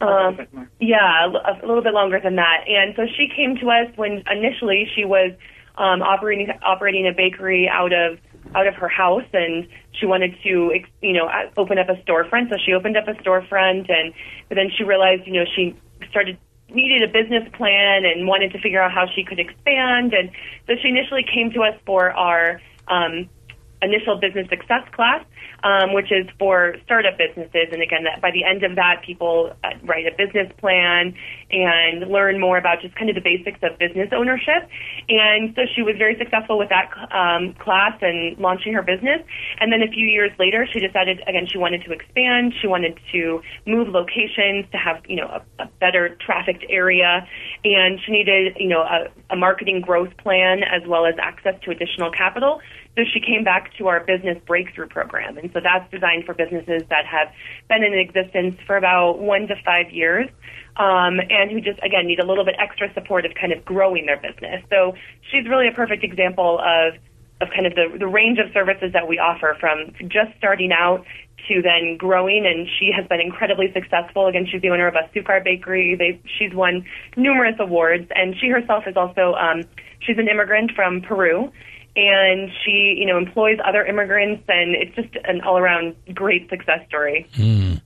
Um, 0.00 0.68
yeah, 0.80 1.26
a 1.26 1.66
little 1.66 1.82
bit 1.82 1.94
longer 1.94 2.20
than 2.20 2.36
that. 2.36 2.64
And 2.68 2.94
so 2.94 3.06
she 3.06 3.28
came 3.34 3.56
to 3.56 3.70
us 3.70 3.90
when 3.96 4.22
initially 4.30 4.88
she 4.94 5.04
was 5.04 5.32
um, 5.76 6.02
operating 6.02 6.50
operating 6.62 7.06
a 7.06 7.12
bakery 7.12 7.68
out 7.68 7.92
of 7.92 8.18
out 8.54 8.66
of 8.66 8.74
her 8.74 8.88
house, 8.88 9.26
and 9.32 9.66
she 9.92 10.06
wanted 10.06 10.34
to 10.42 10.72
you 11.02 11.12
know 11.12 11.28
open 11.56 11.78
up 11.78 11.88
a 11.88 11.94
storefront. 12.02 12.50
So 12.50 12.56
she 12.64 12.72
opened 12.72 12.96
up 12.96 13.08
a 13.08 13.14
storefront, 13.14 13.90
and 13.90 14.12
but 14.48 14.56
then 14.56 14.70
she 14.76 14.84
realized 14.84 15.26
you 15.26 15.34
know 15.34 15.44
she 15.54 15.76
started 16.10 16.38
needed 16.68 17.08
a 17.08 17.12
business 17.12 17.48
plan 17.54 18.04
and 18.04 18.26
wanted 18.26 18.52
to 18.52 18.58
figure 18.60 18.82
out 18.82 18.90
how 18.90 19.06
she 19.14 19.24
could 19.24 19.38
expand. 19.38 20.12
And 20.12 20.30
so 20.66 20.74
she 20.82 20.88
initially 20.88 21.22
came 21.22 21.52
to 21.52 21.62
us 21.62 21.78
for 21.86 22.10
our 22.10 22.60
um, 22.88 23.28
initial 23.82 24.16
business 24.16 24.48
success 24.48 24.82
class 24.92 25.24
um, 25.62 25.94
which 25.94 26.12
is 26.12 26.26
for 26.38 26.76
startup 26.84 27.16
businesses. 27.18 27.68
And 27.72 27.82
again, 27.82 28.04
that 28.04 28.20
by 28.20 28.30
the 28.30 28.44
end 28.44 28.62
of 28.64 28.76
that, 28.76 29.02
people 29.04 29.52
uh, 29.64 29.70
write 29.82 30.06
a 30.06 30.14
business 30.16 30.52
plan 30.58 31.14
and 31.50 32.10
learn 32.10 32.40
more 32.40 32.58
about 32.58 32.80
just 32.82 32.94
kind 32.96 33.08
of 33.08 33.14
the 33.14 33.22
basics 33.22 33.58
of 33.62 33.78
business 33.78 34.08
ownership. 34.12 34.68
And 35.08 35.54
so 35.54 35.62
she 35.74 35.82
was 35.82 35.96
very 35.96 36.16
successful 36.18 36.58
with 36.58 36.68
that 36.68 36.90
um, 37.12 37.54
class 37.54 37.96
and 38.02 38.38
launching 38.38 38.74
her 38.74 38.82
business. 38.82 39.22
And 39.60 39.72
then 39.72 39.82
a 39.82 39.88
few 39.88 40.06
years 40.06 40.30
later, 40.38 40.66
she 40.70 40.80
decided 40.80 41.20
again 41.26 41.46
she 41.50 41.58
wanted 41.58 41.84
to 41.84 41.92
expand. 41.92 42.54
She 42.60 42.66
wanted 42.66 42.98
to 43.12 43.40
move 43.66 43.88
locations 43.88 44.66
to 44.72 44.78
have 44.78 45.02
you 45.06 45.16
know 45.16 45.28
a, 45.28 45.62
a 45.62 45.66
better 45.80 46.16
trafficked 46.20 46.64
area, 46.68 47.26
and 47.64 48.00
she 48.04 48.12
needed 48.12 48.56
you 48.58 48.68
know 48.68 48.82
a, 48.82 49.08
a 49.30 49.36
marketing 49.36 49.80
growth 49.80 50.16
plan 50.18 50.62
as 50.62 50.86
well 50.86 51.06
as 51.06 51.14
access 51.18 51.54
to 51.62 51.70
additional 51.70 52.10
capital. 52.10 52.60
So 52.96 53.02
she 53.12 53.20
came 53.20 53.42
back 53.42 53.76
to 53.78 53.88
our 53.88 54.00
business 54.04 54.38
breakthrough 54.46 54.86
program. 54.86 55.33
And 55.38 55.50
so 55.52 55.60
that's 55.62 55.90
designed 55.90 56.24
for 56.24 56.34
businesses 56.34 56.82
that 56.90 57.06
have 57.06 57.28
been 57.68 57.84
in 57.84 57.94
existence 57.94 58.56
for 58.66 58.76
about 58.76 59.18
one 59.18 59.46
to 59.48 59.54
five 59.64 59.90
years. 59.90 60.28
Um, 60.76 61.20
and 61.30 61.52
who 61.52 61.60
just 61.60 61.78
again 61.84 62.08
need 62.08 62.18
a 62.18 62.26
little 62.26 62.44
bit 62.44 62.56
extra 62.58 62.92
support 62.94 63.24
of 63.24 63.32
kind 63.40 63.52
of 63.52 63.64
growing 63.64 64.06
their 64.06 64.16
business. 64.16 64.64
So 64.70 64.94
she's 65.30 65.46
really 65.48 65.68
a 65.68 65.72
perfect 65.72 66.02
example 66.02 66.58
of 66.58 66.94
of 67.40 67.48
kind 67.50 67.66
of 67.66 67.74
the, 67.74 67.96
the 67.98 68.06
range 68.06 68.38
of 68.38 68.52
services 68.52 68.92
that 68.92 69.06
we 69.06 69.18
offer 69.18 69.56
from 69.60 69.92
just 70.08 70.36
starting 70.38 70.72
out 70.72 71.04
to 71.48 71.62
then 71.62 71.96
growing 71.96 72.46
and 72.46 72.66
she 72.78 72.90
has 72.90 73.06
been 73.06 73.20
incredibly 73.20 73.70
successful. 73.72 74.26
Again, 74.26 74.46
she's 74.50 74.62
the 74.62 74.70
owner 74.70 74.86
of 74.86 74.94
Azucar 74.94 75.44
bakery. 75.44 75.94
They, 75.94 76.20
she's 76.38 76.54
won 76.54 76.84
numerous 77.16 77.56
awards 77.58 78.06
and 78.14 78.34
she 78.40 78.48
herself 78.48 78.84
is 78.86 78.96
also, 78.96 79.34
um, 79.34 79.62
she's 80.00 80.18
an 80.18 80.28
immigrant 80.28 80.72
from 80.72 81.02
Peru 81.02 81.52
and 81.96 82.50
she, 82.64 82.96
you 82.98 83.06
know, 83.06 83.18
employs 83.18 83.58
other 83.64 83.84
immigrants, 83.84 84.44
and 84.48 84.74
it's 84.74 84.94
just 84.96 85.14
an 85.24 85.40
all-around 85.42 85.94
great 86.14 86.48
success 86.50 86.80
story. 86.88 87.28
Mm. 87.36 87.80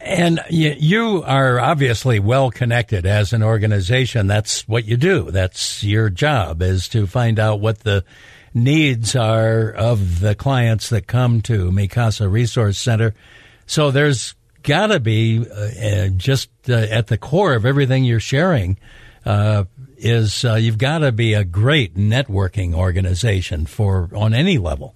And 0.00 0.40
you 0.50 1.22
are 1.24 1.58
obviously 1.58 2.18
well 2.20 2.50
connected 2.50 3.06
as 3.06 3.32
an 3.32 3.42
organization. 3.42 4.26
That's 4.26 4.68
what 4.68 4.84
you 4.84 4.96
do. 4.96 5.30
That's 5.30 5.82
your 5.82 6.10
job 6.10 6.62
is 6.62 6.88
to 6.88 7.06
find 7.06 7.38
out 7.38 7.60
what 7.60 7.80
the 7.80 8.04
needs 8.52 9.16
are 9.16 9.70
of 9.70 10.20
the 10.20 10.34
clients 10.34 10.90
that 10.90 11.06
come 11.06 11.40
to 11.42 11.72
Mi 11.72 11.88
Casa 11.88 12.28
Resource 12.28 12.78
Center. 12.78 13.14
So 13.66 13.90
there's 13.90 14.34
got 14.62 14.88
to 14.88 15.00
be 15.00 15.46
uh, 15.48 16.08
just 16.16 16.50
uh, 16.68 16.74
at 16.74 17.06
the 17.06 17.18
core 17.18 17.54
of 17.54 17.64
everything 17.64 18.04
you're 18.04 18.20
sharing 18.20 18.78
uh, 19.24 19.64
is 19.98 20.44
uh, 20.44 20.54
you've 20.54 20.78
got 20.78 20.98
to 20.98 21.12
be 21.12 21.34
a 21.34 21.44
great 21.44 21.94
networking 21.94 22.74
organization 22.74 23.66
for 23.66 24.10
on 24.14 24.34
any 24.34 24.58
level. 24.58 24.94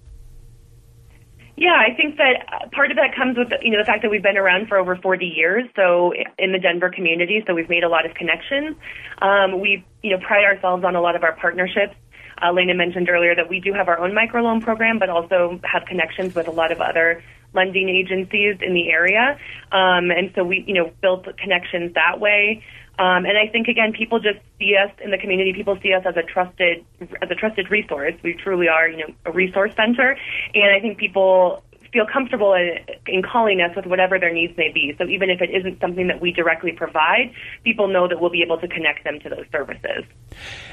Yeah, 1.61 1.77
I 1.77 1.93
think 1.95 2.17
that 2.17 2.47
uh, 2.51 2.69
part 2.73 2.89
of 2.89 2.97
that 2.97 3.15
comes 3.15 3.37
with 3.37 3.49
you 3.61 3.69
know 3.69 3.77
the 3.77 3.85
fact 3.85 4.01
that 4.01 4.09
we've 4.09 4.23
been 4.23 4.37
around 4.37 4.67
for 4.67 4.77
over 4.77 4.95
40 4.95 5.27
years, 5.27 5.65
so 5.75 6.11
in 6.39 6.53
the 6.53 6.57
Denver 6.57 6.89
community, 6.89 7.43
so 7.45 7.53
we've 7.53 7.69
made 7.69 7.83
a 7.83 7.87
lot 7.87 8.03
of 8.03 8.15
connections. 8.15 8.75
Um, 9.21 9.61
we 9.61 9.85
you 10.01 10.09
know 10.09 10.25
pride 10.25 10.43
ourselves 10.43 10.83
on 10.83 10.95
a 10.95 11.01
lot 11.01 11.15
of 11.15 11.23
our 11.23 11.35
partnerships. 11.35 11.93
Uh, 12.41 12.51
Lena 12.51 12.73
mentioned 12.73 13.09
earlier 13.09 13.35
that 13.35 13.47
we 13.47 13.59
do 13.59 13.73
have 13.73 13.87
our 13.87 13.99
own 13.99 14.11
microloan 14.11 14.59
program, 14.59 14.97
but 14.97 15.09
also 15.09 15.59
have 15.63 15.85
connections 15.85 16.33
with 16.33 16.47
a 16.47 16.51
lot 16.51 16.71
of 16.71 16.81
other 16.81 17.23
lending 17.53 17.89
agencies 17.89 18.57
in 18.61 18.73
the 18.73 18.89
area, 18.89 19.37
um, 19.71 20.09
and 20.09 20.31
so 20.33 20.43
we 20.43 20.63
you 20.65 20.73
know 20.73 20.91
built 21.01 21.27
connections 21.37 21.93
that 21.93 22.19
way. 22.19 22.63
Um, 23.01 23.25
and 23.25 23.35
I 23.35 23.47
think 23.51 23.67
again, 23.67 23.93
people 23.93 24.19
just 24.19 24.37
see 24.59 24.75
us 24.75 24.91
in 25.03 25.09
the 25.09 25.17
community. 25.17 25.53
People 25.53 25.75
see 25.81 25.91
us 25.91 26.03
as 26.05 26.15
a 26.17 26.21
trusted 26.21 26.85
as 27.01 27.31
a 27.31 27.35
trusted 27.35 27.71
resource. 27.71 28.13
We 28.21 28.33
truly 28.33 28.67
are, 28.67 28.87
you 28.87 28.97
know, 28.97 29.13
a 29.25 29.31
resource 29.31 29.73
center, 29.75 30.15
and 30.53 30.75
I 30.75 30.79
think 30.79 30.99
people 30.99 31.63
feel 31.91 32.05
comfortable 32.05 32.53
in, 32.53 32.77
in 33.07 33.23
calling 33.23 33.59
us 33.59 33.75
with 33.75 33.87
whatever 33.87 34.19
their 34.19 34.31
needs 34.31 34.55
may 34.55 34.71
be. 34.71 34.93
So 34.99 35.07
even 35.07 35.31
if 35.31 35.41
it 35.41 35.49
isn't 35.49 35.81
something 35.81 36.07
that 36.07 36.21
we 36.21 36.31
directly 36.31 36.71
provide, 36.73 37.33
people 37.63 37.87
know 37.87 38.07
that 38.07 38.21
we'll 38.21 38.29
be 38.29 38.43
able 38.43 38.59
to 38.59 38.67
connect 38.67 39.03
them 39.03 39.19
to 39.21 39.29
those 39.29 39.45
services. 39.51 40.05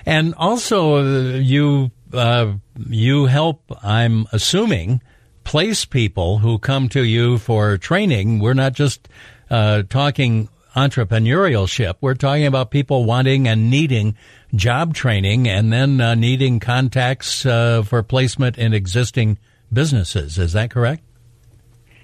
And 0.05 0.35
also, 0.35 0.97
uh, 0.97 1.39
you 1.39 1.91
uh, 2.13 2.53
you 2.91 3.25
help. 3.25 3.63
I'm 3.83 4.27
assuming 4.33 5.01
place 5.45 5.87
people 5.87 6.41
who 6.41 6.59
come 6.59 6.91
to 6.91 7.03
you 7.03 7.39
for 7.39 7.79
training. 7.79 8.39
We're 8.39 8.53
not 8.53 8.75
just 8.75 9.09
uh, 9.49 9.85
talking 9.89 10.51
entrepreneurship. 10.75 11.95
We're 12.01 12.15
talking 12.15 12.47
about 12.47 12.71
people 12.71 13.05
wanting 13.05 13.49
and 13.49 13.71
needing 13.71 14.17
job 14.55 14.95
training 14.95 15.49
and 15.49 15.73
then 15.73 16.01
uh, 16.01 16.15
needing 16.15 16.61
contacts 16.61 17.45
uh, 17.45 17.83
for 17.83 18.03
placement 18.03 18.59
in 18.59 18.73
existing 18.73 19.39
businesses. 19.73 20.39
Is 20.39 20.53
that 20.53 20.71
correct? 20.71 21.03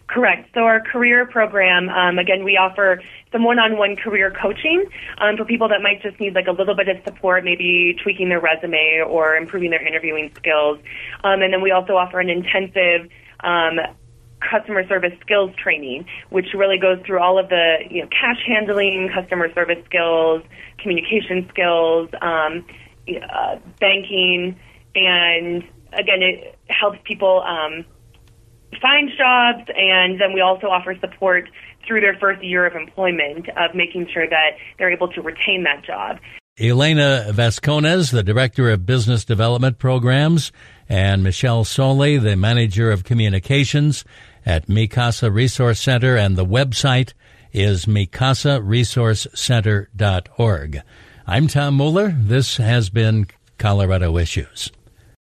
Correct. 0.07 0.49
So 0.55 0.61
our 0.61 0.81
career 0.81 1.27
program, 1.27 1.89
um, 1.89 2.19
again, 2.19 2.45
we 2.45 2.57
offer 2.57 3.01
some 3.33 3.43
one-on-one 3.43 3.97
career 3.97 4.31
coaching 4.31 4.85
um, 5.19 5.37
for 5.37 5.45
people 5.45 5.69
that 5.69 5.83
might 5.83 6.03
just 6.03 6.21
need 6.21 6.35
like 6.35 6.47
a 6.47 6.53
little 6.53 6.77
bit 6.77 6.89
of 6.89 6.99
support, 7.05 7.43
maybe 7.43 7.97
tweaking 8.03 8.29
their 8.29 8.41
resume 8.41 9.03
or 9.05 9.35
improving 9.35 9.71
their 9.71 9.85
interviewing 9.85 10.31
skills. 10.37 10.79
Um, 11.25 11.43
and 11.43 11.53
then 11.53 11.63
we 11.63 11.73
also 11.73 11.95
offer 11.97 12.21
an 12.21 12.31
intensive 12.31 13.11
um, 13.41 13.81
customer 14.51 14.87
service 14.87 15.13
skills 15.21 15.51
training, 15.57 16.07
which 16.31 16.47
really 16.55 16.79
goes 16.79 16.99
through 17.07 17.21
all 17.21 17.39
of 17.39 17.49
the 17.49 17.77
you 17.91 18.03
know 18.03 18.09
cash 18.09 18.43
handling, 18.47 19.11
customer 19.13 19.53
service 19.55 19.83
skills, 19.87 20.43
communication 20.79 21.49
skills, 21.51 22.09
um, 22.21 22.65
uh, 23.09 23.57
banking, 23.81 24.59
and 24.95 25.63
again, 25.93 26.23
it 26.23 26.59
helps 26.69 26.99
people 27.05 27.43
um, 27.43 27.85
find 28.81 29.11
jobs, 29.17 29.69
and 29.77 30.21
then 30.21 30.33
we 30.33 30.41
also 30.41 30.67
offer 30.67 30.95
support 31.01 31.49
through 31.87 32.01
their 32.01 32.17
first 32.19 32.43
year 32.43 32.67
of 32.67 32.75
employment 32.75 33.49
of 33.57 33.75
making 33.75 34.09
sure 34.13 34.29
that 34.29 34.53
they're 34.79 34.93
able 34.93 35.09
to 35.09 35.23
retain 35.23 35.65
that 35.65 35.85
job. 35.85 36.19
Elena 36.59 37.27
Vasconez, 37.33 38.13
the 38.13 38.23
Director 38.23 38.71
of 38.71 38.87
Business 38.87 39.25
Development 39.25 39.77
Programs, 39.77 40.53
and 40.89 41.23
Michele 41.25 41.65
Soli, 41.65 42.17
the 42.17 42.37
Manager 42.37 42.93
of 42.93 43.03
Communications 43.03 44.05
at 44.47 44.69
Mi 44.69 44.87
Casa 44.87 45.31
Resource 45.31 45.81
Center, 45.81 46.17
and 46.17 46.37
the 46.37 46.45
website 46.45 47.15
is 47.53 47.87
micasaresourcecenter.org. 47.87 50.83
I'm 51.27 51.47
Tom 51.47 51.77
Mueller. 51.77 52.15
This 52.19 52.59
has 52.59 52.91
been 52.91 53.27
Colorado 53.59 54.19
Issues. 54.19 54.71